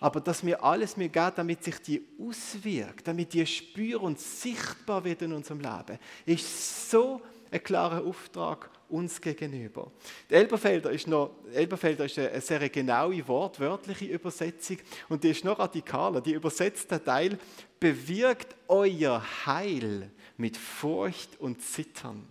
Aber 0.00 0.20
dass 0.20 0.44
wir 0.44 0.62
alles 0.62 0.98
mir 0.98 1.08
geben, 1.08 1.32
damit 1.36 1.64
sich 1.64 1.78
die 1.78 2.06
auswirkt, 2.20 3.08
damit 3.08 3.32
die 3.32 3.46
spür 3.46 4.02
und 4.02 4.20
sichtbar 4.20 5.02
wird 5.02 5.22
in 5.22 5.32
unserem 5.32 5.60
Leben, 5.60 5.98
ist 6.26 6.90
so 6.90 7.22
ein 7.50 7.62
klarer 7.62 8.04
Auftrag 8.04 8.68
uns 8.88 9.20
gegenüber. 9.20 9.90
Die 10.28 10.34
Elberfelder 10.34 10.90
ist, 10.90 11.06
noch, 11.06 11.30
Elberfelder 11.52 12.04
ist 12.04 12.18
eine 12.18 12.40
sehr 12.40 12.68
genaue 12.68 13.26
wortwörtliche 13.26 14.06
Übersetzung 14.06 14.78
und 15.08 15.24
die 15.24 15.30
ist 15.30 15.44
noch 15.44 15.58
radikaler. 15.58 16.20
Die 16.20 16.32
übersetzt 16.32 16.90
der 16.90 17.02
Teil 17.02 17.38
bewirkt 17.80 18.54
euer 18.68 19.22
Heil 19.46 20.10
mit 20.36 20.56
Furcht 20.56 21.40
und 21.40 21.62
Zittern. 21.62 22.26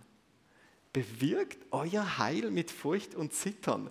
Bewirkt 0.92 1.58
euer 1.72 2.18
Heil 2.18 2.50
mit 2.50 2.70
Furcht 2.70 3.14
und 3.14 3.32
Zittern. 3.32 3.90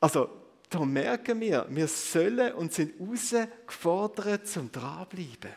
Also 0.00 0.30
da 0.70 0.84
merken 0.84 1.40
wir, 1.40 1.66
wir 1.68 1.88
sollen 1.88 2.52
und 2.54 2.72
sind 2.72 2.98
herausgefordert 2.98 4.46
zum 4.46 4.70
Dranbleiben. 4.70 5.52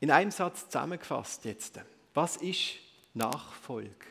In 0.00 0.10
einem 0.12 0.30
Satz 0.30 0.66
zusammengefasst 0.66 1.44
jetzt. 1.44 1.80
Was 2.14 2.36
ist 2.36 2.76
Nachfolge? 3.14 4.06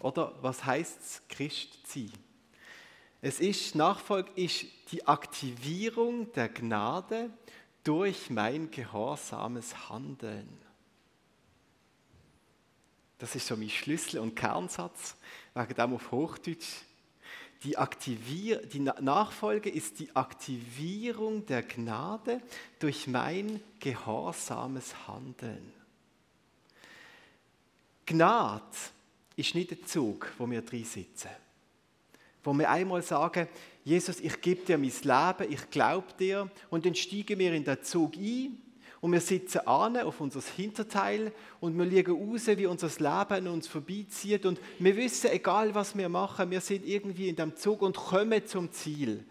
Oder 0.00 0.34
was 0.40 0.64
heißt 0.64 1.00
es, 1.00 1.22
Christ 1.28 1.86
sein? 1.86 2.12
Es 3.20 3.40
ist, 3.40 3.74
Nachfolge 3.74 4.30
ist 4.36 4.64
die 4.92 5.06
Aktivierung 5.06 6.32
der 6.32 6.48
Gnade 6.48 7.30
durch 7.88 8.28
mein 8.28 8.70
gehorsames 8.70 9.88
Handeln. 9.88 10.46
Das 13.16 13.34
ist 13.34 13.46
so 13.46 13.56
mein 13.56 13.70
Schlüssel- 13.70 14.20
und 14.20 14.36
Kernsatz, 14.36 15.16
wegen 15.54 15.72
dem 15.72 15.94
auf 15.94 16.12
Hochdeutsch. 16.12 16.82
Die, 17.62 17.78
Aktivier 17.78 18.58
die 18.66 18.80
Nachfolge 18.80 19.70
ist 19.70 20.00
die 20.00 20.14
Aktivierung 20.14 21.46
der 21.46 21.62
Gnade 21.62 22.42
durch 22.78 23.06
mein 23.06 23.62
gehorsames 23.80 25.08
Handeln. 25.08 25.72
Gnade 28.04 28.76
ist 29.34 29.54
nicht 29.54 29.70
der 29.70 29.82
Zug, 29.86 30.30
wo 30.36 30.48
wir 30.50 30.60
drin 30.60 30.84
sitzen. 30.84 31.30
Wo 32.44 32.52
wir 32.54 32.70
einmal 32.70 33.02
sagen, 33.02 33.48
Jesus, 33.84 34.20
ich 34.20 34.40
gebe 34.40 34.64
dir 34.64 34.78
mein 34.78 34.90
Leben, 34.90 35.52
ich 35.52 35.70
glaube 35.70 36.06
dir 36.18 36.50
und 36.70 36.84
dann 36.84 36.94
steigen 36.94 37.38
wir 37.38 37.52
in 37.52 37.64
den 37.64 37.82
Zug 37.82 38.16
ein 38.16 38.58
und 39.00 39.12
wir 39.12 39.20
sitzen 39.20 39.60
an 39.66 39.96
auf 39.98 40.20
unser 40.20 40.40
Hinterteil 40.56 41.32
und 41.60 41.76
wir 41.78 41.84
liegen 41.84 42.12
raus, 42.12 42.48
wie 42.48 42.66
unser 42.66 42.88
Leben 42.88 43.46
an 43.46 43.48
uns 43.48 43.68
vorbeizieht. 43.68 44.44
Und 44.44 44.60
wir 44.78 44.96
wissen, 44.96 45.30
egal 45.30 45.74
was 45.74 45.96
wir 45.96 46.08
machen, 46.08 46.50
wir 46.50 46.60
sind 46.60 46.84
irgendwie 46.84 47.28
in 47.28 47.36
dem 47.36 47.54
Zug 47.54 47.82
und 47.82 47.96
kommen 47.96 48.44
zum 48.46 48.72
Ziel. 48.72 49.24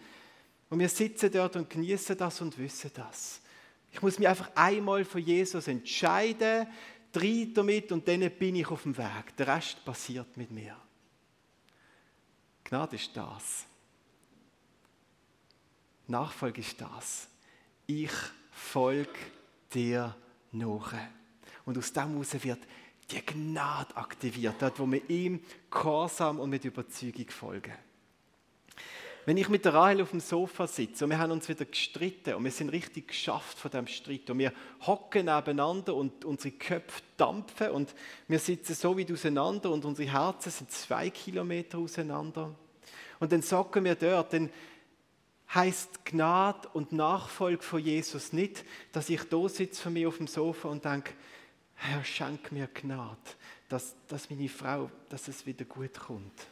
Und 0.69 0.79
wir 0.79 0.89
sitzen 0.89 1.31
dort 1.31 1.57
und 1.57 1.69
genießen 1.69 2.17
das 2.17 2.39
und 2.41 2.57
wissen 2.57 2.91
das. 2.93 3.41
Ich 3.91 4.01
muss 4.01 4.19
mich 4.19 4.27
einfach 4.27 4.51
einmal 4.55 5.03
für 5.03 5.19
Jesus 5.19 5.67
entscheiden, 5.67 6.67
drei 7.11 7.47
damit 7.53 7.91
und 7.91 8.07
dann 8.07 8.29
bin 8.31 8.55
ich 8.55 8.67
auf 8.67 8.83
dem 8.83 8.97
Weg. 8.97 9.35
Der 9.37 9.47
Rest 9.47 9.83
passiert 9.83 10.37
mit 10.37 10.51
mir. 10.51 10.77
Gnade 12.67 12.97
ist 12.97 13.15
das. 13.15 13.65
Nachfolge 16.07 16.59
ist 16.59 16.79
das. 16.81 17.29
Ich 17.85 18.11
folge 18.51 19.17
dir 19.73 20.13
nach. 20.51 20.93
Und 21.65 21.77
aus 21.77 21.93
dem 21.93 22.11
heraus 22.11 22.43
wird 22.43 22.59
die 23.09 23.25
Gnade 23.25 23.95
aktiviert, 23.95 24.55
dort 24.59 24.79
wo 24.79 24.91
wir 24.91 25.09
ihm 25.09 25.39
gehorsam 25.71 26.39
und 26.41 26.49
mit 26.49 26.65
Überzeugung 26.65 27.29
folgen. 27.29 27.73
Wenn 29.27 29.35
ich 29.35 29.49
mit 29.49 29.65
der 29.65 29.73
Rahel 29.73 30.01
auf 30.01 30.11
dem 30.11 30.21
Sofa 30.21 30.67
sitze 30.67 31.03
und 31.03 31.09
wir 31.09 31.19
haben 31.19 31.33
uns 31.33 31.49
wieder 31.49 31.65
gestritten 31.65 32.35
und 32.35 32.45
wir 32.45 32.51
sind 32.51 32.69
richtig 32.69 33.09
geschafft 33.09 33.59
von 33.59 33.69
dem 33.69 33.85
Streit 33.85 34.29
und 34.29 34.39
wir 34.39 34.53
hocken 34.85 35.25
nebeneinander 35.25 35.95
und 35.95 36.23
unsere 36.23 36.53
Köpfe 36.53 37.01
dampfen 37.17 37.71
und 37.71 37.93
wir 38.29 38.39
sitzen 38.39 38.73
so 38.73 38.97
weit 38.97 39.11
auseinander 39.11 39.69
und 39.71 39.83
unsere 39.83 40.09
Herzen 40.09 40.49
sind 40.49 40.71
zwei 40.71 41.09
Kilometer 41.09 41.77
auseinander 41.77 42.55
und 43.19 43.33
dann 43.33 43.41
sagen 43.41 43.83
wir 43.83 43.95
dort, 43.95 44.31
dann 44.31 44.49
heißt 45.53 46.05
Gnade 46.05 46.69
und 46.71 46.93
Nachfolge 46.93 47.63
von 47.63 47.81
Jesus 47.81 48.31
nicht, 48.31 48.63
dass 48.93 49.09
ich 49.09 49.23
da 49.23 49.49
sitze 49.49 49.81
für 49.81 49.89
mich 49.89 50.07
auf 50.07 50.19
dem 50.19 50.27
Sofa 50.27 50.69
und 50.69 50.85
denke, 50.85 51.11
Herr, 51.75 52.01
schenk 52.05 52.53
mir 52.53 52.69
Gnade, 52.73 53.17
dass, 53.67 53.93
dass 54.07 54.29
meine 54.29 54.47
Frau, 54.47 54.89
dass 55.09 55.27
es 55.27 55.45
wieder 55.45 55.65
gut 55.65 55.99
kommt. 55.99 56.47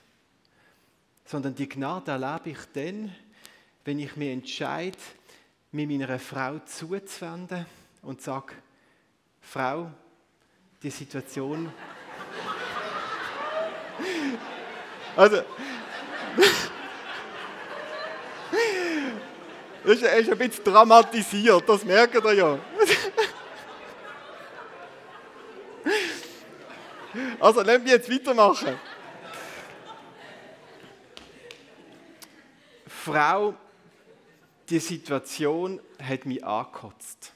Sondern 1.25 1.55
die 1.55 1.67
Gnade 1.67 2.11
erlebe 2.11 2.51
ich 2.51 2.59
dann, 2.73 3.13
wenn 3.83 3.99
ich 3.99 4.15
mich 4.15 4.29
entscheide, 4.29 4.97
mich 5.71 5.87
meiner 5.87 6.19
Frau 6.19 6.59
zuzuwenden 6.59 7.65
und 8.01 8.21
sage, 8.21 8.53
Frau, 9.41 9.91
die 10.81 10.91
Situation. 10.91 11.69
also, 15.15 15.37
Das 19.85 20.01
ist, 20.01 20.31
ein 20.31 20.37
bisschen 20.37 20.63
dramatisiert, 20.63 21.69
das 21.69 21.85
merkt 21.85 22.15
ihr 22.15 22.33
ja. 22.33 22.57
Also, 27.39 27.61
lassen 27.61 27.85
wir 27.85 27.93
jetzt 27.93 28.11
weitermachen. 28.11 28.77
Frau, 33.05 33.53
die 34.67 34.79
Situation 34.79 35.79
hat 36.01 36.25
mich 36.25 36.43
angekotzt. 36.43 37.33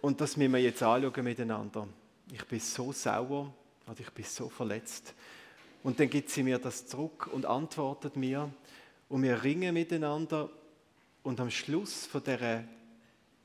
Und 0.00 0.20
das 0.20 0.36
müssen 0.36 0.52
wir 0.52 0.60
jetzt 0.60 0.84
anschauen 0.84 1.24
miteinander. 1.24 1.88
Ich 2.30 2.44
bin 2.44 2.60
so 2.60 2.92
sauer 2.92 3.52
oder 3.88 3.98
ich 3.98 4.10
bin 4.10 4.24
so 4.24 4.48
verletzt. 4.48 5.14
Und 5.82 5.98
dann 5.98 6.08
gibt 6.08 6.30
sie 6.30 6.44
mir 6.44 6.60
das 6.60 6.86
zurück 6.86 7.26
und 7.32 7.44
antwortet 7.44 8.14
mir, 8.14 8.48
und 9.08 9.24
wir 9.24 9.42
ringen 9.42 9.74
miteinander 9.74 10.48
und 11.24 11.40
am 11.40 11.50
Schluss 11.50 12.06
von, 12.06 12.22
der, 12.22 12.68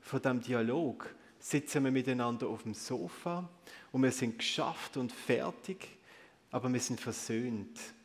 von 0.02 0.22
dem 0.22 0.40
Dialog 0.40 1.12
sitzen 1.40 1.82
wir 1.82 1.90
miteinander 1.90 2.46
auf 2.46 2.62
dem 2.62 2.74
Sofa 2.74 3.48
und 3.90 4.04
wir 4.04 4.12
sind 4.12 4.38
geschafft 4.38 4.98
und 4.98 5.10
fertig, 5.10 5.88
aber 6.52 6.72
wir 6.72 6.78
sind 6.78 7.00
versöhnt. 7.00 7.95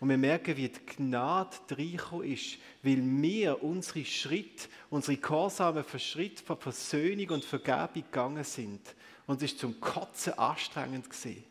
Und 0.00 0.08
wir 0.08 0.16
merken, 0.16 0.56
wie 0.56 0.68
die 0.68 0.86
Gnade 0.86 1.56
reingekommen 1.70 2.32
ist, 2.32 2.56
weil 2.82 3.02
wir 3.02 3.62
unsere 3.62 4.04
Schritt, 4.04 4.70
unsere 4.88 5.18
gehorsamen 5.18 5.84
Schritt 5.98 6.40
von 6.40 6.58
Versöhnung 6.58 7.28
und 7.28 7.44
Vergebung 7.44 8.04
gegangen 8.04 8.44
sind. 8.44 8.80
Und 9.26 9.42
es 9.42 9.52
ist 9.52 9.60
zum 9.60 9.78
Kotzen 9.78 10.38
anstrengend 10.38 11.08
gewesen. 11.08 11.44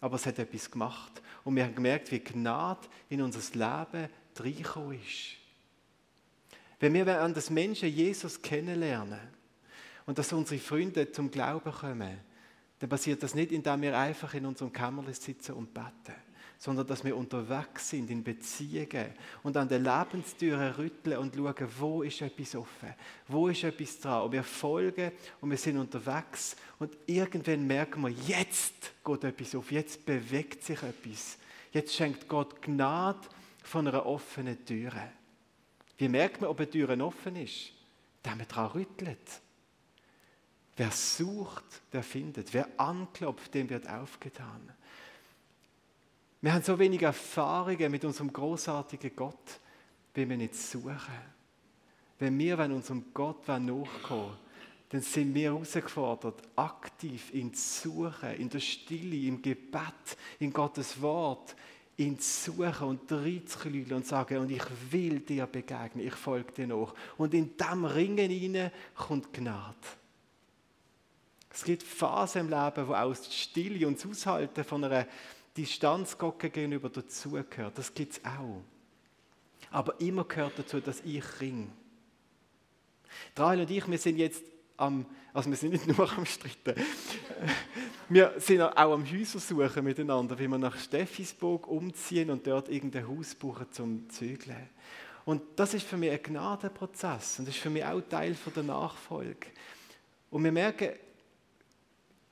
Aber 0.00 0.16
es 0.16 0.26
hat 0.26 0.38
etwas 0.38 0.70
gemacht. 0.70 1.22
Und 1.42 1.56
wir 1.56 1.64
haben 1.64 1.74
gemerkt, 1.74 2.12
wie 2.12 2.20
Gnade 2.20 2.86
in 3.08 3.22
unser 3.22 3.40
Leben 3.54 4.10
reingekommen 4.36 5.00
ist. 5.00 5.38
Wenn 6.78 6.92
wir 6.94 7.20
an 7.20 7.34
das 7.34 7.50
Menschen 7.50 7.88
Jesus 7.88 8.40
kennenlernen 8.40 9.20
und 10.06 10.18
dass 10.18 10.32
unsere 10.32 10.60
Freunde 10.60 11.10
zum 11.10 11.30
Glauben 11.30 11.72
kommen, 11.72 12.18
dann 12.78 12.88
passiert 12.88 13.22
das 13.22 13.34
nicht, 13.34 13.50
indem 13.50 13.82
wir 13.82 13.98
einfach 13.98 14.34
in 14.34 14.46
unserem 14.46 14.72
Kämmerlein 14.72 15.14
sitzen 15.14 15.54
und 15.54 15.74
beten, 15.74 16.14
sondern 16.58 16.86
dass 16.88 17.04
wir 17.04 17.16
unterwegs 17.16 17.88
sind 17.88 18.10
in 18.10 18.24
Beziehungen 18.24 19.14
und 19.44 19.56
an 19.56 19.68
den 19.68 19.84
Lebenstüren 19.84 20.72
rütteln 20.74 21.18
und 21.18 21.34
schauen, 21.34 21.68
wo 21.78 22.02
ist 22.02 22.20
etwas 22.20 22.56
offen, 22.56 22.94
wo 23.28 23.48
ist 23.48 23.62
etwas 23.62 24.00
dran. 24.00 24.24
Und 24.24 24.32
wir 24.32 24.42
folgen 24.42 25.12
und 25.40 25.50
wir 25.50 25.56
sind 25.56 25.78
unterwegs 25.78 26.56
und 26.80 26.96
irgendwann 27.06 27.64
merken 27.64 28.02
wir, 28.02 28.10
jetzt 28.10 28.92
geht 29.04 29.24
etwas 29.24 29.54
auf, 29.54 29.70
jetzt 29.70 30.04
bewegt 30.04 30.64
sich 30.64 30.82
etwas. 30.82 31.38
Jetzt 31.70 31.94
schenkt 31.94 32.26
Gott 32.28 32.60
Gnade 32.60 33.28
von 33.62 33.86
einer 33.86 34.04
offenen 34.04 34.64
Türe. 34.64 35.12
Wie 35.96 36.08
merkt 36.08 36.40
man, 36.40 36.50
ob 36.50 36.58
eine 36.58 36.70
Tür 36.70 37.00
offen 37.00 37.36
ist? 37.36 37.72
Da 38.22 38.34
man 38.34 38.48
daran 38.48 38.72
rüttelt. 38.72 39.40
Wer 40.76 40.90
sucht, 40.90 41.64
der 41.92 42.02
findet. 42.02 42.52
Wer 42.54 42.68
anklopft, 42.78 43.54
dem 43.54 43.68
wird 43.68 43.88
aufgetan. 43.88 44.72
Wir 46.40 46.54
haben 46.54 46.62
so 46.62 46.78
wenige 46.78 47.06
Erfahrungen 47.06 47.90
mit 47.90 48.04
unserem 48.04 48.32
großartigen 48.32 49.14
Gott, 49.16 49.60
wenn 50.14 50.30
wir 50.30 50.36
nicht 50.36 50.54
suchen. 50.54 50.98
wenn 52.18 52.38
wir 52.38 52.58
wenn 52.58 52.72
unserem 52.72 53.06
Gott 53.12 53.46
nachkommen 53.48 54.36
dann 54.90 55.02
sind 55.02 55.34
wir 55.34 55.52
herausgefordert, 55.52 56.42
aktiv 56.56 57.32
ihn 57.34 57.52
zu 57.52 57.90
suchen, 57.90 58.30
in 58.38 58.48
der 58.48 58.60
Stille, 58.60 59.28
im 59.28 59.42
Gebet, 59.42 60.16
in 60.38 60.50
Gottes 60.52 61.00
Wort, 61.02 61.54
ihn 61.98 62.18
zu 62.18 62.52
suchen 62.52 62.88
und 62.88 63.12
reinzuklügeln 63.12 63.96
und 63.96 64.06
sagen, 64.06 64.38
und 64.38 64.50
ich 64.50 64.64
will 64.90 65.20
dir 65.20 65.46
begegnen, 65.46 66.06
ich 66.06 66.14
folge 66.14 66.52
dir 66.52 66.68
nach. 66.68 66.94
Und 67.18 67.34
in 67.34 67.54
diesem 67.56 67.84
Ringen 67.84 68.30
hinein 68.30 68.70
kommt 68.94 69.32
Gnade. 69.32 69.76
Es 71.50 71.64
gibt 71.64 71.82
Phasen 71.82 72.42
im 72.42 72.48
Leben, 72.48 72.88
wo 72.88 72.94
auch 72.94 73.14
die 73.14 73.32
Stille 73.32 73.86
und 73.86 73.98
das 73.98 74.06
Aushalten 74.06 74.64
von 74.64 74.84
einer 74.84 75.06
Distanz 75.58 76.16
Gott 76.16 76.38
gegenüber 76.38 76.88
dazugehört. 76.88 77.76
Das 77.76 77.92
gibt 77.92 78.12
es 78.12 78.24
auch. 78.24 78.62
Aber 79.72 80.00
immer 80.00 80.24
gehört 80.24 80.56
dazu, 80.56 80.80
dass 80.80 81.00
ich 81.00 81.24
ring. 81.40 81.72
Rahel 83.36 83.62
und 83.62 83.70
ich, 83.70 83.88
wir 83.90 83.98
sind 83.98 84.18
jetzt 84.18 84.44
am, 84.76 85.04
also 85.34 85.50
wir 85.50 85.56
sind 85.56 85.72
nicht 85.72 85.86
nur 85.98 86.10
am 86.16 86.24
Streiten, 86.24 86.80
wir 88.08 88.34
sind 88.38 88.62
auch 88.62 88.92
am 88.92 89.04
Häuser 89.10 89.40
suchen 89.40 89.84
miteinander, 89.84 90.38
wie 90.38 90.46
wir 90.46 90.58
nach 90.58 90.78
Steffisburg 90.78 91.66
umziehen 91.66 92.30
und 92.30 92.46
dort 92.46 92.68
irgendein 92.68 93.08
Haus 93.08 93.34
brauchen 93.34 93.70
zum 93.72 94.08
Zügeln. 94.08 94.68
Und 95.24 95.42
das 95.56 95.74
ist 95.74 95.86
für 95.86 95.96
mich 95.96 96.12
ein 96.12 96.22
Gnadenprozess 96.22 97.40
und 97.40 97.48
das 97.48 97.56
ist 97.56 97.60
für 97.60 97.70
mich 97.70 97.84
auch 97.84 98.00
Teil 98.08 98.36
der 98.54 98.62
Nachfolge. 98.62 99.48
Und 100.30 100.44
wir 100.44 100.52
merken, 100.52 100.90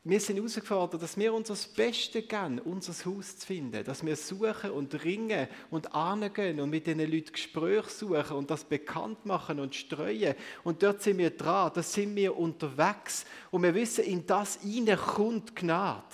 wir 0.09 0.21
sind 0.21 0.37
herausgefordert, 0.37 1.03
dass 1.03 1.16
wir 1.16 1.35
uns 1.35 1.49
das 1.49 1.66
Beste 1.66 2.23
geben, 2.23 2.61
unser 2.61 2.92
Haus 2.92 3.38
zu 3.38 3.47
finden. 3.47 3.83
Dass 3.83 4.07
wir 4.07 4.14
suchen 4.14 4.71
und 4.71 5.03
ringen 5.03 5.49
und 5.69 5.92
angehen 5.92 6.61
und 6.61 6.71
mit 6.71 6.87
diesen 6.87 7.01
Leuten 7.01 7.33
Gespräche 7.33 7.90
suchen 7.90 8.37
und 8.37 8.49
das 8.49 8.62
bekannt 8.62 9.27
machen 9.27 9.59
und 9.59 9.75
streuen. 9.75 10.37
Und 10.62 10.85
dort 10.85 11.03
sind 11.03 11.19
wir 11.19 11.31
dran, 11.31 11.73
da 11.75 11.83
sind 11.83 12.14
wir 12.14 12.37
unterwegs. 12.37 13.25
Und 13.51 13.64
wir 13.64 13.75
wissen, 13.75 14.05
in 14.05 14.25
das 14.25 14.61
hinein 14.62 14.97
kommt 14.97 15.57
Gnade. 15.57 16.05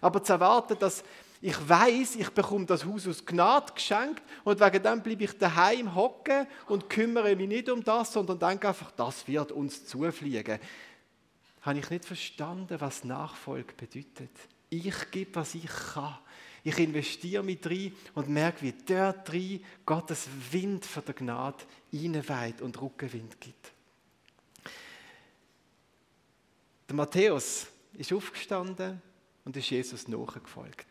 Aber 0.00 0.20
zu 0.24 0.32
erwarten, 0.32 0.76
dass 0.80 1.04
ich 1.40 1.56
weiß, 1.68 2.16
ich 2.16 2.30
bekomme 2.30 2.66
das 2.66 2.84
Haus 2.84 3.06
aus 3.06 3.24
Gnade 3.24 3.72
geschenkt 3.72 4.22
und 4.42 4.60
wegen 4.60 4.82
dem 4.82 5.00
bleibe 5.00 5.24
ich 5.24 5.38
daheim 5.38 5.94
hocken 5.94 6.46
und 6.66 6.90
kümmere 6.90 7.36
mich 7.36 7.48
nicht 7.48 7.70
um 7.70 7.84
das, 7.84 8.12
sondern 8.12 8.38
denke 8.38 8.68
einfach, 8.68 8.90
das 8.90 9.26
wird 9.28 9.52
uns 9.52 9.86
zufliegen 9.86 10.58
habe 11.62 11.78
ich 11.78 11.90
nicht 11.90 12.04
verstanden, 12.04 12.80
was 12.80 13.04
Nachfolge 13.04 13.74
bedeutet. 13.74 14.30
Ich 14.70 15.10
gebe, 15.10 15.34
was 15.34 15.54
ich 15.54 15.66
kann. 15.66 16.18
Ich 16.62 16.78
investiere 16.78 17.42
mich 17.42 17.64
rein 17.64 17.92
und 18.14 18.28
merke, 18.28 18.62
wie 18.62 18.74
dort 18.86 19.32
rein 19.32 19.64
Gottes 19.86 20.28
Wind 20.50 20.84
von 20.84 21.04
der 21.04 21.14
Gnade 21.14 21.64
reinweht 21.92 22.60
und 22.60 22.80
Rückenwind 22.80 23.40
gibt. 23.40 23.72
Der 26.88 26.96
Matthäus 26.96 27.66
ist 27.94 28.12
aufgestanden 28.12 29.00
und 29.44 29.56
ist 29.56 29.70
Jesus 29.70 30.08
nachgefolgt. 30.08 30.86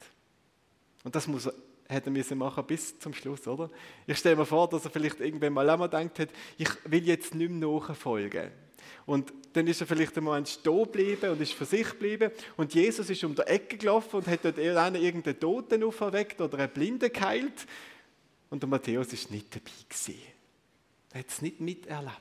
Und 1.04 1.16
das 1.16 1.28
muss 1.28 1.46
er, 1.46 1.54
hätte 1.88 2.10
müssen 2.10 2.38
machen 2.38 2.66
bis 2.66 2.98
zum 3.00 3.14
Schluss, 3.14 3.48
oder? 3.48 3.70
Ich 4.08 4.18
stelle 4.18 4.36
mir 4.36 4.46
vor, 4.46 4.70
dass 4.70 4.86
er 4.86 4.92
vielleicht 4.92 5.20
irgendwann 5.20 5.54
mal 5.54 5.70
einmal 5.70 5.90
gedacht 5.90 6.20
hat, 6.20 6.30
ich 6.58 6.70
will 6.86 7.06
jetzt 7.06 7.34
nicht 7.36 7.52
mehr 7.52 7.70
nachfolgen. 7.70 8.52
Und 9.06 9.34
dann 9.54 9.68
ist 9.68 9.82
er 9.82 9.88
vielleicht 9.88 10.16
einen 10.18 10.26
Moment 10.26 10.48
stehen 10.48 10.84
geblieben 10.84 11.32
und 11.32 11.42
ist 11.42 11.54
für 11.54 11.66
sich 11.66 11.90
geblieben. 11.90 12.32
Und 12.58 12.74
Jesus 12.74 13.10
ist 13.10 13.24
um 13.24 13.36
die 13.36 13.42
Ecke 13.42 13.78
gelaufen 13.78 14.18
und 14.18 14.28
hat 14.28 14.46
dort 14.46 14.58
irgendeinen 14.58 15.40
Toten 15.40 15.84
auferweckt 15.84 16.40
oder 16.42 16.60
einen 16.60 16.72
Blinden 16.72 17.12
geheilt. 17.12 17.66
Und 18.50 18.64
der 18.64 18.70
Matthäus 18.70 19.14
ist 19.14 19.32
nicht 19.32 19.54
dabei 19.54 19.72
gewesen. 19.88 20.22
Er 21.12 21.20
hat 21.20 21.30
es 21.30 21.42
nicht 21.42 21.60
miterlebt. 21.60 22.14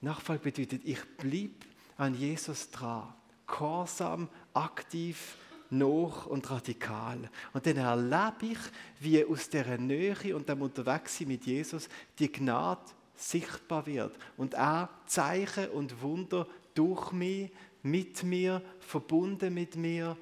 Nachfolge 0.00 0.50
bedeutet, 0.50 0.82
ich 0.84 1.02
bleibe 1.16 1.66
an 1.96 2.14
Jesus 2.14 2.70
dran. 2.70 3.12
Gehorsam, 3.46 4.28
aktiv, 4.54 5.36
noch 5.70 6.26
und 6.26 6.50
radikal. 6.50 7.30
Und 7.52 7.66
dann 7.66 7.76
erlebe 7.76 8.52
ich, 8.52 8.58
wie 9.00 9.24
aus 9.24 9.48
dieser 9.48 9.78
Nähe 9.78 10.34
und 10.34 10.48
dem 10.48 10.62
Unterwegssein 10.62 11.28
mit 11.28 11.44
Jesus 11.44 11.88
die 12.18 12.30
Gnade 12.30 12.82
sichtbar 13.16 13.86
wird 13.86 14.16
und 14.36 14.54
er 14.54 14.88
Zeichen 15.06 15.70
und 15.70 16.00
Wunder 16.02 16.46
durch 16.74 17.12
mich, 17.12 17.50
mit 17.82 18.22
mir, 18.22 18.62
verbunden 18.80 19.54
mit 19.54 19.76
mir 19.76 20.16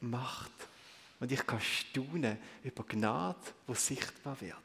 macht. 0.00 0.52
Und 1.18 1.32
ich 1.32 1.46
kann 1.46 1.60
staunen 1.60 2.36
über 2.62 2.84
Gnade, 2.84 3.38
wo 3.66 3.74
sichtbar 3.74 4.38
wird. 4.40 4.56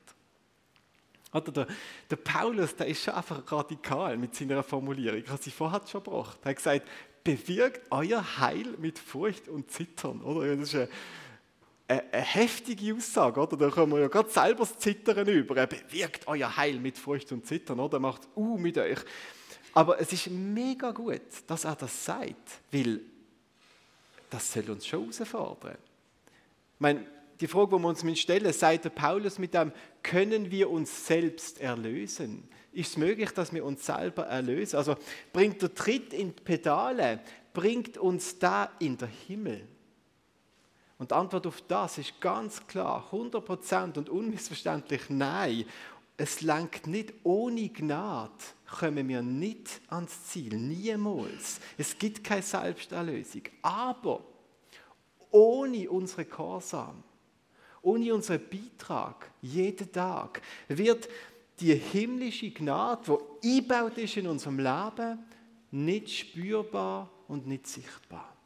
Oder 1.33 1.51
der, 1.51 1.67
der 2.09 2.15
Paulus, 2.17 2.75
der 2.75 2.87
ist 2.87 3.03
schon 3.03 3.13
einfach 3.13 3.49
radikal 3.49 4.17
mit 4.17 4.35
seiner 4.35 4.63
Formulierung. 4.63 5.19
Ich 5.19 5.29
habe 5.29 5.41
sie 5.41 5.51
vorher 5.51 5.81
schon 5.87 6.03
gebracht. 6.03 6.39
Er 6.43 6.49
hat 6.49 6.57
gesagt, 6.57 6.87
bewirkt 7.23 7.89
euer 7.89 8.37
Heil 8.39 8.75
mit 8.79 8.99
Furcht 8.99 9.47
und 9.47 9.71
Zittern. 9.71 10.21
Oder? 10.21 10.57
Das 10.57 10.67
ist 10.67 10.75
eine, 10.75 10.89
eine 11.91 12.21
heftige 12.21 12.95
Aussage, 12.95 13.39
oder? 13.39 13.57
Da 13.57 13.69
können 13.69 13.91
wir 13.91 13.99
ja 13.99 14.07
gerade 14.07 14.29
selber 14.29 14.59
das 14.59 14.77
Zittern 14.77 15.27
über. 15.27 15.57
Er 15.57 15.67
bewirkt 15.67 16.27
euer 16.27 16.55
Heil 16.55 16.79
mit 16.79 16.97
Furcht 16.97 17.31
und 17.31 17.45
Zittern, 17.45 17.79
oder? 17.79 17.97
Er 17.97 18.01
macht 18.01 18.27
uh 18.35 18.57
mit 18.57 18.77
euch. 18.77 18.99
Aber 19.73 19.99
es 19.99 20.11
ist 20.13 20.29
mega 20.29 20.91
gut, 20.91 21.21
dass 21.47 21.65
er 21.65 21.75
das 21.75 22.05
sagt, 22.05 22.59
weil 22.71 23.01
das 24.29 24.51
soll 24.53 24.69
uns 24.69 24.87
schon 24.87 25.11
herausfordern. 25.11 25.77
Ich 26.75 26.79
meine, 26.79 27.05
die 27.39 27.47
Frage, 27.47 27.75
die 27.75 27.81
wir 27.81 27.87
uns 27.87 28.19
stellen, 28.19 28.53
sagt 28.53 28.85
der 28.85 28.89
Paulus 28.89 29.39
mit 29.39 29.53
dem, 29.53 29.71
können 30.03 30.51
wir 30.51 30.69
uns 30.69 31.07
selbst 31.07 31.59
erlösen? 31.59 32.47
Ist 32.71 32.91
es 32.91 32.97
möglich, 32.97 33.31
dass 33.31 33.51
wir 33.51 33.65
uns 33.65 33.85
selber 33.85 34.27
erlösen? 34.27 34.77
Also 34.77 34.95
bringt 35.33 35.61
der 35.61 35.73
Tritt 35.73 36.13
in 36.13 36.35
die 36.35 36.41
Pedale, 36.41 37.19
bringt 37.53 37.97
uns 37.97 38.39
da 38.39 38.71
in 38.79 38.97
den 38.97 39.09
Himmel? 39.27 39.67
Und 41.01 41.09
die 41.09 41.15
Antwort 41.15 41.47
auf 41.47 41.63
das 41.67 41.97
ist 41.97 42.21
ganz 42.21 42.67
klar, 42.67 43.09
100% 43.11 43.97
und 43.97 44.07
unmissverständlich 44.07 45.09
nein. 45.09 45.65
Es 46.15 46.41
lenkt 46.41 46.85
nicht 46.85 47.11
ohne 47.23 47.69
Gnade, 47.69 48.31
kommen 48.69 49.09
wir 49.09 49.23
nicht 49.23 49.81
ans 49.87 50.25
Ziel, 50.25 50.55
niemals. 50.55 51.59
Es 51.75 51.97
gibt 51.97 52.23
keine 52.23 52.43
Selbsterlösung. 52.43 53.41
Aber 53.63 54.23
ohne 55.31 55.89
unsere 55.89 56.25
Gehorsam, 56.25 57.01
ohne 57.81 58.13
unseren 58.13 58.41
Beitrag, 58.47 59.31
jeden 59.41 59.91
Tag, 59.91 60.43
wird 60.67 61.09
die 61.59 61.73
himmlische 61.73 62.51
Gnade, 62.51 63.17
die 63.41 63.57
eingebaut 63.57 63.97
ist 63.97 64.17
in 64.17 64.27
unserem 64.27 64.59
Leben, 64.59 65.17
nicht 65.71 66.11
spürbar 66.11 67.09
und 67.27 67.47
nicht 67.47 67.65
sichtbar. 67.65 68.37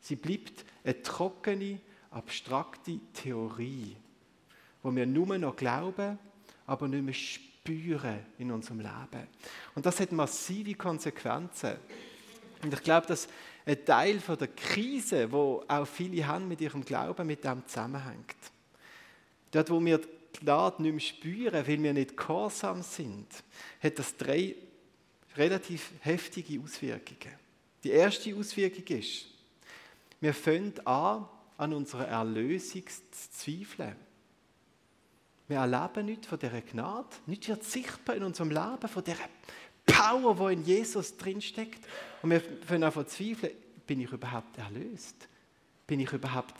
Sie 0.00 0.16
bleibt 0.16 0.64
eine 0.84 1.02
trockene, 1.02 1.80
abstrakte 2.10 2.98
Theorie, 3.14 3.96
wo 4.82 4.94
wir 4.94 5.06
nur 5.06 5.38
noch 5.38 5.56
glauben, 5.56 6.18
aber 6.66 6.88
nicht 6.88 7.04
mehr 7.04 7.14
spüren 7.14 8.20
in 8.38 8.50
unserem 8.50 8.80
Leben. 8.80 9.28
Und 9.74 9.86
das 9.86 10.00
hat 10.00 10.12
massive 10.12 10.74
Konsequenzen. 10.74 11.76
Und 12.62 12.74
ich 12.74 12.82
glaube, 12.82 13.06
dass 13.06 13.28
ein 13.64 13.84
Teil 13.84 14.20
von 14.20 14.38
der 14.38 14.48
Krise, 14.48 15.30
wo 15.30 15.64
auch 15.68 15.86
viele 15.86 16.26
haben 16.26 16.48
mit 16.48 16.60
ihrem 16.60 16.84
Glauben, 16.84 17.26
mit 17.26 17.44
dem 17.44 17.66
zusammenhängt. 17.66 18.36
Dort, 19.52 19.70
wo 19.70 19.84
wir 19.84 19.98
die 19.98 20.40
Gnade 20.40 20.82
nicht 20.82 20.92
mehr 20.92 21.00
spüren, 21.00 21.66
weil 21.66 21.82
wir 21.82 21.92
nicht 21.92 22.16
gehorsam 22.16 22.82
sind, 22.82 23.28
hat 23.82 23.98
das 23.98 24.16
drei 24.16 24.56
relativ 25.36 25.92
heftige 26.00 26.60
Auswirkungen. 26.60 27.34
Die 27.84 27.90
erste 27.90 28.34
Auswirkung 28.34 28.98
ist, 28.98 29.26
wir 30.22 30.32
fangen 30.32 30.72
an, 30.86 31.26
an 31.58 31.74
unserer 31.74 32.06
Erlösung 32.06 32.84
zu 32.86 33.30
zweifeln. 33.32 33.96
Wir 35.48 35.58
erleben 35.58 36.06
nichts 36.06 36.28
von 36.28 36.38
dieser 36.38 36.60
Gnade, 36.60 37.08
nichts 37.26 37.48
wird 37.48 37.64
sichtbar 37.64 38.14
in 38.14 38.22
unserem 38.22 38.50
Leben, 38.50 38.88
von 38.88 39.02
dieser 39.02 39.28
Power, 39.84 40.36
die 40.36 40.54
in 40.54 40.64
Jesus 40.64 41.16
drinsteckt. 41.16 41.84
Und 42.22 42.30
wir 42.30 42.40
fangen 42.40 42.84
an 42.84 42.92
zu 42.92 43.04
zweifeln, 43.04 43.52
bin 43.84 44.00
ich 44.00 44.12
überhaupt 44.12 44.56
erlöst? 44.58 45.28
Bin 45.88 45.98
ich 45.98 46.12
überhaupt 46.12 46.54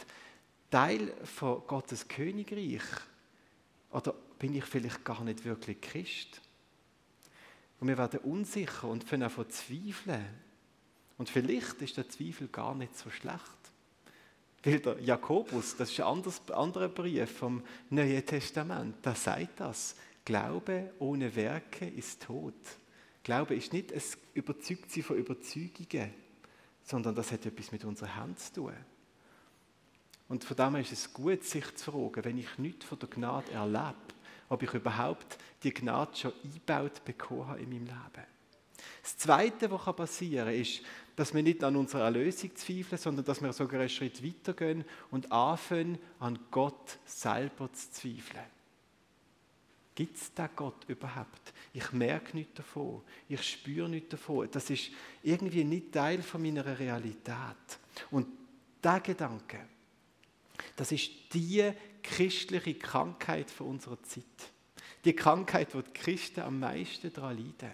Teil 0.69 1.15
von 1.25 1.63
Gottes 1.69 2.09
Königreich? 2.09 2.83
Oder 3.93 4.13
bin 4.41 4.57
ich 4.57 4.65
vielleicht 4.65 5.05
gar 5.05 5.23
nicht 5.23 5.45
wirklich 5.45 5.81
Christ? 5.81 6.41
Und 7.79 7.87
wir 7.87 7.97
werden 7.97 8.19
unsicher 8.21 8.89
und 8.89 9.05
fangen 9.05 9.23
an 9.23 9.31
zu 9.31 9.45
zweifeln. 9.45 10.52
Und 11.23 11.31
vielleicht 11.31 11.81
ist 11.81 11.97
der 11.97 12.09
Zweifel 12.09 12.49
gar 12.49 12.75
nicht 12.75 12.99
so 12.99 13.09
schlecht. 13.09 13.39
Weil 14.65 14.81
der 14.81 14.99
Jakobus, 14.99 15.77
das 15.77 15.93
ist 15.93 16.01
ein 16.01 16.25
anderer 16.53 16.89
Brief 16.89 17.31
vom 17.31 17.63
Neuen 17.91 18.27
Testament, 18.27 18.97
da 19.03 19.15
sagt 19.15 19.61
das. 19.61 19.95
Glaube 20.25 20.91
ohne 20.99 21.33
Werke 21.37 21.87
ist 21.87 22.25
tot. 22.25 22.57
Glaube 23.23 23.55
ist 23.55 23.73
nicht 23.73 23.93
ein 23.93 24.03
Überzeugtsein 24.35 25.05
von 25.05 25.17
Überzeugungen, 25.17 26.13
sondern 26.83 27.15
das 27.15 27.31
hat 27.31 27.47
etwas 27.47 27.71
mit 27.71 27.85
unserer 27.85 28.17
Hand 28.17 28.41
zu 28.41 28.55
tun. 28.55 28.75
Und 30.29 30.43
von 30.43 30.57
dem 30.57 30.75
ist 30.75 30.91
es 30.91 31.13
gut, 31.13 31.45
sich 31.45 31.73
zu 31.77 31.93
fragen, 31.93 32.25
wenn 32.25 32.39
ich 32.39 32.59
nichts 32.59 32.85
von 32.85 32.99
der 32.99 33.09
Gnade 33.09 33.53
erlebe 33.53 33.95
ob 34.49 34.61
ich 34.61 34.75
überhaupt 34.75 35.39
die 35.63 35.73
Gnade 35.73 36.17
schon 36.17 36.33
eingebaut 36.43 37.05
bekommen 37.05 37.47
habe 37.47 37.61
in 37.61 37.69
meinem 37.69 37.87
Leben. 37.87 38.27
Das 39.03 39.17
Zweite, 39.17 39.71
was 39.71 39.97
passieren 39.97 40.47
kann, 40.47 40.55
ist, 40.55 40.83
dass 41.17 41.35
wir 41.35 41.43
nicht 41.43 41.63
an 41.63 41.77
unserer 41.77 42.05
Erlösung 42.05 42.55
zweifeln, 42.57 42.99
sondern 42.99 43.25
dass 43.25 43.43
wir 43.43 43.53
sogar 43.53 43.81
einen 43.81 43.89
Schritt 43.89 44.25
weitergehen 44.25 44.85
und 45.11 45.31
anfangen, 45.31 45.99
an 46.19 46.39
Gott 46.51 46.99
selber 47.05 47.73
zu 47.73 47.91
zweifeln. 47.91 48.45
Gibt 49.95 50.17
es 50.17 50.33
da 50.35 50.47
Gott 50.47 50.85
überhaupt? 50.89 51.53
Ich 51.75 51.93
merke 51.93 52.37
nichts 52.37 52.55
davon. 52.55 53.03
Ich 53.29 53.43
spüre 53.43 53.89
nichts 53.89 54.11
davon. 54.11 54.49
Das 54.51 54.71
ist 54.71 54.91
irgendwie 55.23 55.65
nicht 55.65 55.93
Teil 55.93 56.23
von 56.23 56.41
meiner 56.41 56.79
Realität. 56.79 57.79
Und 58.11 58.27
der 58.83 59.01
Gedanke, 59.01 59.61
das 60.77 60.93
ist 60.93 61.11
die 61.35 61.71
christliche 62.03 62.75
Krankheit 62.75 63.51
von 63.51 63.69
unserer 63.69 64.03
Zeit. 64.03 64.25
Die 65.05 65.15
Krankheit, 65.15 65.75
wo 65.75 65.83
die 65.83 65.93
Christen 65.93 66.41
am 66.41 66.59
meisten 66.59 67.13
daran 67.13 67.37
leiden 67.37 67.73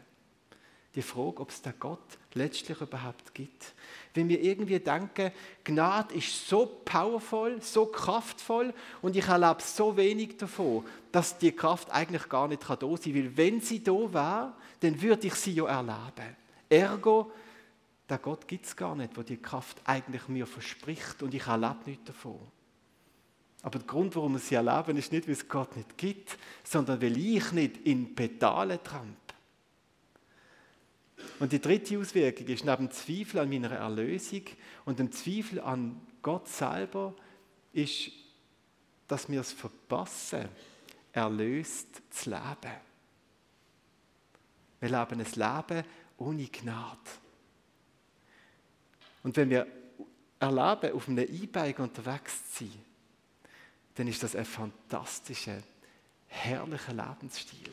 die 0.98 1.02
Frage, 1.02 1.42
ob 1.42 1.50
es 1.50 1.62
da 1.62 1.72
Gott 1.78 2.18
letztlich 2.34 2.80
überhaupt 2.80 3.32
gibt. 3.32 3.72
Wenn 4.14 4.28
wir 4.28 4.42
irgendwie 4.42 4.80
denken, 4.80 5.30
Gnade 5.62 6.12
ist 6.14 6.48
so 6.48 6.66
powerful, 6.84 7.62
so 7.62 7.86
kraftvoll 7.86 8.74
und 9.00 9.14
ich 9.14 9.28
erlebe 9.28 9.62
so 9.62 9.96
wenig 9.96 10.36
davon, 10.38 10.84
dass 11.12 11.38
die 11.38 11.52
Kraft 11.52 11.88
eigentlich 11.92 12.28
gar 12.28 12.48
nicht 12.48 12.62
da 12.68 12.76
sein 12.76 12.78
kann. 12.78 13.14
Weil 13.14 13.36
wenn 13.36 13.60
sie 13.60 13.80
da 13.80 13.92
wäre, 13.92 14.54
dann 14.80 15.00
würde 15.00 15.28
ich 15.28 15.34
sie 15.34 15.52
ja 15.52 15.66
erleben. 15.66 16.36
Ergo, 16.68 17.30
der 18.08 18.18
Gott 18.18 18.48
gibt 18.48 18.66
es 18.66 18.74
gar 18.74 18.96
nicht, 18.96 19.16
wo 19.16 19.22
die 19.22 19.36
Kraft 19.36 19.80
eigentlich 19.84 20.26
mir 20.26 20.48
verspricht 20.48 21.22
und 21.22 21.32
ich 21.32 21.46
erlebe 21.46 21.78
nichts 21.86 22.06
davon. 22.06 22.40
Aber 23.62 23.78
der 23.78 23.86
Grund, 23.86 24.16
warum 24.16 24.32
wir 24.32 24.40
sie 24.40 24.56
erleben, 24.56 24.96
ist 24.96 25.12
nicht, 25.12 25.28
weil 25.28 25.34
es 25.34 25.48
Gott 25.48 25.76
nicht 25.76 25.96
gibt, 25.96 26.36
sondern 26.64 27.00
weil 27.00 27.16
ich 27.16 27.52
nicht 27.52 27.86
in 27.86 28.16
Pedale 28.16 28.82
trampe. 28.82 29.27
Und 31.38 31.52
die 31.52 31.60
dritte 31.60 31.98
Auswirkung 31.98 32.46
ist 32.46 32.64
neben 32.64 32.88
dem 32.88 32.90
Zweifel 32.90 33.40
an 33.40 33.48
meiner 33.48 33.70
Erlösung 33.70 34.42
und 34.84 34.98
dem 34.98 35.12
Zweifel 35.12 35.60
an 35.60 36.00
Gott 36.22 36.48
selber, 36.48 37.14
ist, 37.72 38.10
dass 39.06 39.28
wir 39.28 39.40
es 39.40 39.52
verpassen, 39.52 40.48
erlöst 41.12 42.02
zu 42.10 42.30
leben. 42.30 42.76
Wir 44.80 44.88
leben 44.88 45.20
ein 45.20 45.66
Leben 45.66 45.84
ohne 46.18 46.46
Gnade. 46.46 46.98
Und 49.22 49.36
wenn 49.36 49.50
wir 49.50 49.66
erleben, 50.38 50.92
auf 50.94 51.08
einem 51.08 51.18
E-Bike 51.18 51.78
unterwegs 51.80 52.52
zu 52.52 52.64
sein, 52.64 52.84
dann 53.94 54.08
ist 54.08 54.22
das 54.22 54.36
ein 54.36 54.44
fantastischer, 54.44 55.58
herrlicher 56.28 56.92
Lebensstil 56.92 57.72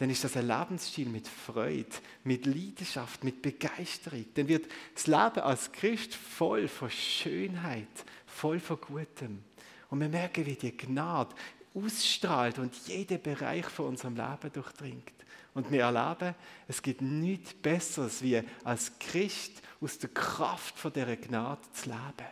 dann 0.00 0.08
ist 0.08 0.24
das 0.24 0.34
ein 0.38 0.48
Lebensstil 0.48 1.10
mit 1.10 1.28
Freude, 1.28 1.84
mit 2.24 2.46
Leidenschaft, 2.46 3.22
mit 3.22 3.42
Begeisterung. 3.42 4.24
Dann 4.32 4.48
wird 4.48 4.64
das 4.94 5.06
Leben 5.06 5.40
als 5.40 5.70
Christ 5.72 6.14
voll 6.14 6.68
von 6.68 6.90
Schönheit, 6.90 8.06
voll 8.26 8.60
von 8.60 8.80
Gutem. 8.80 9.44
Und 9.90 10.00
wir 10.00 10.08
merken, 10.08 10.46
wie 10.46 10.54
die 10.54 10.74
Gnade 10.74 11.34
ausstrahlt 11.74 12.58
und 12.58 12.74
jeden 12.88 13.20
Bereich 13.20 13.66
von 13.66 13.88
unserem 13.88 14.16
Leben 14.16 14.50
durchdringt. 14.50 15.12
Und 15.52 15.70
wir 15.70 15.82
erleben, 15.82 16.34
es 16.66 16.80
gibt 16.80 17.02
nichts 17.02 17.52
Besseres, 17.52 18.22
wie 18.22 18.42
als 18.64 18.98
Christ 19.00 19.60
aus 19.82 19.98
der 19.98 20.08
Kraft 20.08 20.78
von 20.78 20.94
dieser 20.94 21.16
Gnade 21.16 21.60
zu 21.74 21.90
leben. 21.90 22.30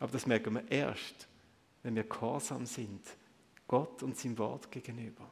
Aber 0.00 0.10
das 0.10 0.26
merken 0.26 0.54
wir 0.54 0.68
erst, 0.68 1.28
wenn 1.84 1.94
wir 1.94 2.02
gehorsam 2.02 2.66
sind, 2.66 3.02
Gott 3.68 4.02
und 4.02 4.18
seinem 4.18 4.36
Wort 4.38 4.68
gegenüber. 4.72 5.30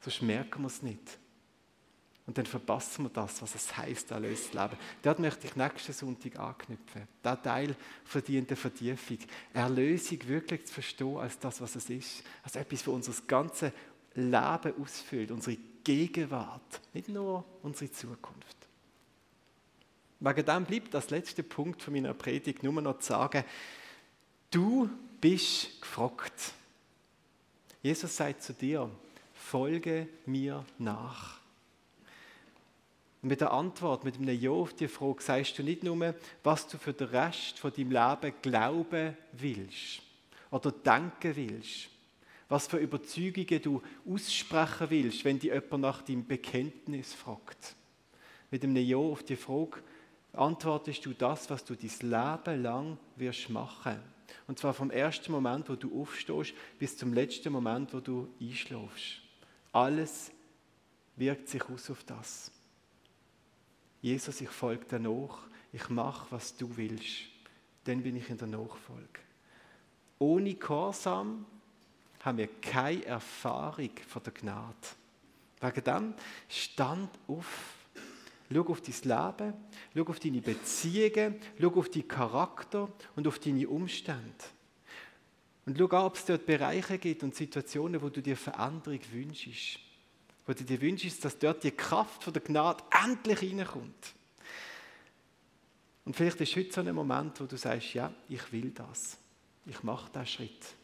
Sonst 0.00 0.22
merken 0.22 0.62
wir 0.62 0.68
es 0.68 0.82
nicht. 0.82 1.18
Und 2.26 2.36
dann 2.36 2.44
verpassen 2.44 3.04
wir 3.06 3.08
das, 3.08 3.40
was 3.40 3.54
es 3.54 3.74
heisst, 3.74 4.10
erlöst 4.10 4.52
Leben. 4.52 4.76
Dort 5.00 5.18
möchte 5.18 5.46
ich 5.46 5.56
nächsten 5.56 5.94
Sonntag 5.94 6.38
anknüpfen. 6.38 7.08
Der 7.24 7.42
Teil 7.42 7.74
verdient 8.04 8.50
eine 8.50 8.56
Vertiefung. 8.56 9.18
Erlösung 9.54 10.28
wirklich 10.28 10.66
zu 10.66 10.74
verstehen 10.74 11.16
als 11.16 11.38
das, 11.38 11.62
was 11.62 11.74
es 11.76 11.88
ist. 11.88 12.22
Als 12.42 12.56
etwas, 12.56 12.80
das 12.80 12.88
unser 12.88 13.14
ganzes 13.26 13.72
Leben 14.14 14.74
ausfüllt, 14.78 15.30
unsere 15.30 15.56
Gegenwart, 15.82 16.80
nicht 16.92 17.08
nur 17.08 17.46
unsere 17.62 17.90
Zukunft. 17.90 18.58
Wegen 20.20 20.44
dem 20.44 20.64
bleibt 20.66 20.92
das 20.92 21.08
letzte 21.08 21.42
Punkt 21.42 21.80
von 21.80 21.94
meiner 21.94 22.12
Predigt 22.12 22.62
nur 22.62 22.82
noch 22.82 22.98
zu 22.98 23.08
sagen, 23.08 23.42
du 24.50 24.90
bist 25.18 25.80
gefragt. 25.80 26.52
Jesus 27.80 28.14
sagt 28.14 28.42
zu 28.42 28.52
dir, 28.52 28.90
folge 29.48 30.08
mir 30.26 30.64
nach. 30.78 31.38
Mit 33.22 33.40
der 33.40 33.52
Antwort, 33.52 34.04
mit 34.04 34.16
einem 34.16 34.38
Ja 34.38 34.50
auf 34.50 34.74
die 34.74 34.88
Frage, 34.88 35.22
sagst 35.22 35.58
du 35.58 35.62
nicht 35.62 35.82
nur, 35.82 36.14
was 36.44 36.68
du 36.68 36.76
für 36.76 36.92
den 36.92 37.08
Rest 37.08 37.58
von 37.58 37.72
deinem 37.72 37.90
Leben 37.90 38.34
glauben 38.42 39.16
willst 39.32 40.02
oder 40.50 40.70
denken 40.70 41.34
willst, 41.34 41.88
was 42.48 42.66
für 42.66 42.76
Überzeugungen 42.76 43.62
du 43.62 43.82
aussprechen 44.06 44.90
willst, 44.90 45.24
wenn 45.24 45.38
dich 45.38 45.52
jemand 45.52 45.80
nach 45.80 46.02
deinem 46.02 46.26
Bekenntnis 46.26 47.14
fragt. 47.14 47.74
Mit 48.50 48.62
einem 48.62 48.76
Ja 48.76 48.98
auf 48.98 49.22
die 49.22 49.36
Frage 49.36 49.82
antwortest 50.34 51.04
du 51.06 51.14
das, 51.14 51.50
was 51.50 51.64
du 51.64 51.74
dein 51.74 52.10
Leben 52.10 52.62
lang 52.62 52.98
wirst 53.16 53.48
machen. 53.48 53.98
Und 54.46 54.58
zwar 54.58 54.74
vom 54.74 54.90
ersten 54.90 55.32
Moment, 55.32 55.68
wo 55.68 55.74
du 55.74 56.00
aufstehst, 56.00 56.52
bis 56.78 56.96
zum 56.96 57.14
letzten 57.14 57.52
Moment, 57.52 57.92
wo 57.94 58.00
du 58.00 58.28
einschläfst. 58.40 59.27
Alles 59.72 60.30
wirkt 61.16 61.48
sich 61.48 61.62
aus 61.68 61.90
auf 61.90 62.04
das. 62.04 62.50
Jesus, 64.00 64.40
ich 64.40 64.48
folge 64.48 64.84
dir 64.84 64.98
nach, 65.00 65.38
ich 65.72 65.88
mache, 65.88 66.26
was 66.30 66.56
du 66.56 66.76
willst. 66.76 67.28
Dann 67.84 68.02
bin 68.02 68.16
ich 68.16 68.30
in 68.30 68.38
der 68.38 68.48
Nachfolge. 68.48 69.20
Ohne 70.18 70.54
Gehorsam 70.54 71.46
haben 72.20 72.38
wir 72.38 72.48
keine 72.60 73.04
Erfahrung 73.04 73.90
von 74.06 74.22
der 74.22 74.32
Gnade. 74.32 74.74
Wegen 75.60 75.84
dem 75.84 76.14
stand 76.48 77.10
auf. 77.26 77.74
Schau 78.50 78.62
auf 78.62 78.80
dein 78.80 78.94
Leben, 78.94 79.54
schau 79.94 80.02
auf 80.04 80.20
deine 80.20 80.40
Beziehungen, 80.40 81.36
schau 81.60 81.74
auf 81.74 81.90
deinen 81.90 82.08
Charakter 82.08 82.88
und 83.14 83.26
auf 83.26 83.38
deine 83.38 83.68
Umstände. 83.68 84.44
Und 85.68 85.76
schau 85.76 85.84
an, 85.98 86.06
ob 86.06 86.16
es 86.16 86.24
dort 86.24 86.46
Bereiche 86.46 86.96
gibt 86.96 87.22
und 87.22 87.34
Situationen, 87.34 88.00
wo 88.00 88.08
du 88.08 88.22
dir 88.22 88.38
Veränderung 88.38 89.00
wünschst. 89.12 89.78
Wo 90.46 90.54
du 90.54 90.64
dir 90.64 90.80
wünschst, 90.80 91.22
dass 91.22 91.38
dort 91.38 91.62
die 91.62 91.72
Kraft 91.72 92.24
von 92.24 92.32
der 92.32 92.40
Gnade 92.40 92.82
endlich 93.04 93.42
reinkommt. 93.42 94.14
Und 96.06 96.16
vielleicht 96.16 96.40
ist 96.40 96.56
heute 96.56 96.72
so 96.72 96.80
ein 96.80 96.94
Moment, 96.94 97.38
wo 97.38 97.44
du 97.44 97.58
sagst, 97.58 97.92
ja, 97.92 98.10
ich 98.30 98.50
will 98.50 98.70
das. 98.70 99.18
Ich 99.66 99.82
mache 99.82 100.10
diesen 100.10 100.26
Schritt. 100.26 100.74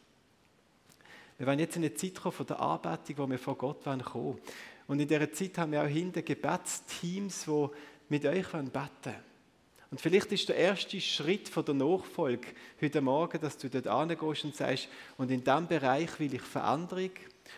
Wir 1.39 1.47
wollen 1.47 1.57
jetzt 1.57 1.77
in 1.77 1.83
eine 1.83 1.95
Zeit 1.95 2.21
kommen 2.21 2.33
von 2.33 2.45
der 2.45 2.59
Anbetung, 2.59 3.17
wo 3.17 3.27
wir 3.27 3.39
vor 3.39 3.57
Gott 3.57 3.83
kommen 3.85 4.03
wollen. 4.13 4.39
Und 4.85 4.99
in 4.99 5.07
dieser 5.07 5.33
Zeit 5.33 5.57
haben 5.57 5.71
wir 5.71 5.81
auch 5.81 5.87
hinten 5.87 6.23
Gebetsteams, 6.23 7.45
die 7.45 7.67
mit 8.09 8.23
euch 8.23 8.51
beten 8.51 8.69
wollen. 8.71 9.15
Und 9.95 10.01
vielleicht 10.01 10.29
ist 10.33 10.49
der 10.49 10.57
erste 10.57 10.99
Schritt 10.99 11.47
von 11.47 11.63
der 11.63 11.73
Nachfolge 11.73 12.49
heute 12.81 12.99
Morgen, 12.99 13.39
dass 13.39 13.57
du 13.57 13.69
dort 13.69 13.87
angehst 13.87 14.43
und 14.43 14.53
sagst, 14.53 14.89
und 15.17 15.31
in 15.31 15.41
diesem 15.41 15.67
Bereich 15.67 16.19
will 16.19 16.33
ich 16.33 16.41
Veränderung. 16.41 17.11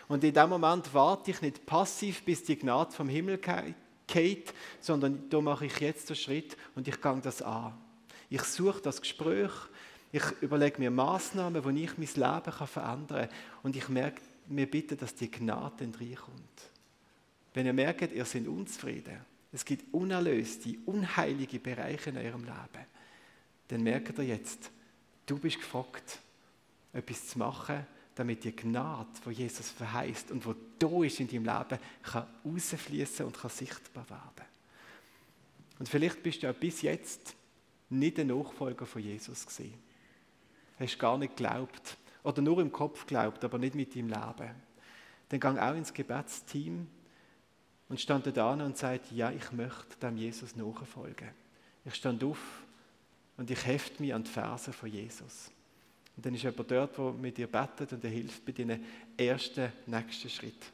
Und 0.06 0.22
in 0.22 0.32
dem 0.32 0.48
Moment 0.48 0.94
warte 0.94 1.32
ich 1.32 1.42
nicht 1.42 1.66
passiv, 1.66 2.22
bis 2.22 2.44
die 2.44 2.56
Gnade 2.56 2.92
vom 2.92 3.08
Himmel 3.08 3.40
geht, 4.06 4.54
sondern 4.78 5.28
da 5.28 5.40
mache 5.40 5.66
ich 5.66 5.80
jetzt 5.80 6.10
den 6.10 6.14
Schritt 6.14 6.56
und 6.76 6.86
ich 6.86 7.00
gehe 7.00 7.20
das 7.20 7.42
an. 7.42 7.76
Ich 8.30 8.44
suche 8.44 8.82
das 8.82 9.00
Gespräch, 9.00 9.50
ich 10.12 10.22
überlege 10.40 10.78
mir 10.78 10.92
Maßnahmen, 10.92 11.64
wo 11.64 11.70
ich 11.70 11.98
mein 11.98 12.06
Leben 12.06 12.68
verändern 12.68 13.28
kann. 13.28 13.38
Und 13.64 13.74
ich 13.74 13.88
merke, 13.88 14.20
mir 14.46 14.70
bitte, 14.70 14.94
dass 14.94 15.12
die 15.12 15.28
Gnade 15.28 15.74
dann 15.78 15.92
reinkommt. 15.92 16.70
Wenn 17.52 17.66
ihr 17.66 17.72
merkt, 17.72 18.12
ihr 18.12 18.24
seid 18.24 18.46
unzufrieden, 18.46 19.26
es 19.52 19.64
gibt 19.64 19.92
unerlöste, 19.94 20.76
unheilige 20.84 21.58
Bereiche 21.58 22.10
in 22.10 22.18
eurem 22.18 22.44
Leben. 22.44 22.86
Dann 23.68 23.82
merkt 23.82 24.18
ihr 24.18 24.24
jetzt, 24.24 24.70
du 25.26 25.38
bist 25.38 25.58
gefragt, 25.58 26.18
etwas 26.92 27.28
zu 27.28 27.38
machen, 27.38 27.86
damit 28.14 28.44
die 28.44 28.54
Gnade, 28.54 29.08
wo 29.24 29.30
Jesus 29.30 29.70
verheißt 29.70 30.32
und 30.32 30.44
wo 30.44 30.54
da 30.78 31.04
ist 31.04 31.20
in 31.20 31.28
deinem 31.28 31.44
Leben, 31.44 31.80
kann 32.02 32.26
rausfließen 32.44 33.24
und 33.24 33.38
kann 33.38 33.50
sichtbar 33.50 34.08
werden. 34.10 34.48
Und 35.78 35.88
vielleicht 35.88 36.22
bist 36.22 36.42
du 36.42 36.46
ja 36.46 36.52
bis 36.52 36.82
jetzt 36.82 37.36
nicht 37.90 38.18
ein 38.18 38.26
Nachfolger 38.26 38.86
von 38.86 39.02
Jesus 39.02 39.46
gewesen. 39.46 39.74
Hast 40.78 40.98
gar 40.98 41.16
nicht 41.16 41.36
geglaubt 41.36 41.96
oder 42.22 42.42
nur 42.42 42.60
im 42.60 42.72
Kopf 42.72 43.06
geglaubt, 43.06 43.44
aber 43.44 43.58
nicht 43.58 43.74
mit 43.74 43.94
deinem 43.94 44.08
Leben. 44.08 44.50
Dann 45.28 45.40
gang 45.40 45.58
auch 45.58 45.74
ins 45.74 45.94
Gebetsteam 45.94 46.88
und 47.88 48.00
stand 48.00 48.36
da 48.36 48.52
und 48.52 48.76
sagte, 48.76 49.14
ja, 49.14 49.30
ich 49.30 49.52
möchte 49.52 49.96
dem 50.02 50.16
Jesus 50.16 50.56
nachfolgen. 50.56 51.28
Ich 51.84 51.94
stand 51.94 52.22
auf 52.22 52.38
und 53.36 53.50
ich 53.50 53.64
heft 53.64 53.98
mich 54.00 54.12
an 54.12 54.24
die 54.24 54.30
Verse 54.30 54.72
von 54.72 54.90
Jesus. 54.90 55.50
Und 56.16 56.26
dann 56.26 56.34
ist 56.34 56.42
jemand 56.42 56.70
dort, 56.70 56.98
der 56.98 57.12
mit 57.12 57.38
dir 57.38 57.46
betet 57.46 57.92
und 57.92 58.04
er 58.04 58.10
hilft 58.10 58.44
bei 58.44 58.52
deinen 58.52 58.84
ersten, 59.16 59.72
nächsten 59.86 60.28
Schritt. 60.28 60.72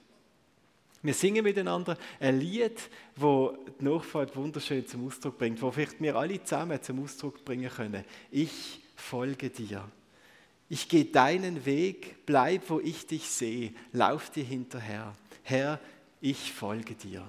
Wir 1.02 1.12
singen 1.12 1.44
miteinander 1.44 1.98
ein 2.18 2.40
Lied, 2.40 2.80
wo 3.14 3.54
die 3.78 3.84
Nachfolge 3.84 4.34
wunderschön 4.36 4.86
zum 4.86 5.06
Ausdruck 5.06 5.36
bringt, 5.36 5.60
wo 5.60 5.70
vielleicht 5.70 6.00
wir 6.00 6.16
alle 6.16 6.42
zusammen 6.42 6.82
zum 6.82 7.04
Ausdruck 7.04 7.44
bringen 7.44 7.68
können. 7.68 8.04
Ich 8.30 8.80
folge 8.96 9.50
dir. 9.50 9.86
Ich 10.70 10.88
gehe 10.88 11.04
deinen 11.04 11.66
Weg, 11.66 12.24
bleib, 12.24 12.70
wo 12.70 12.80
ich 12.80 13.06
dich 13.06 13.28
sehe, 13.28 13.74
lauf 13.92 14.30
dir 14.30 14.44
hinterher. 14.44 15.14
Herr, 15.42 15.78
ich 16.25 16.55
folge 16.55 16.95
dir. 16.95 17.22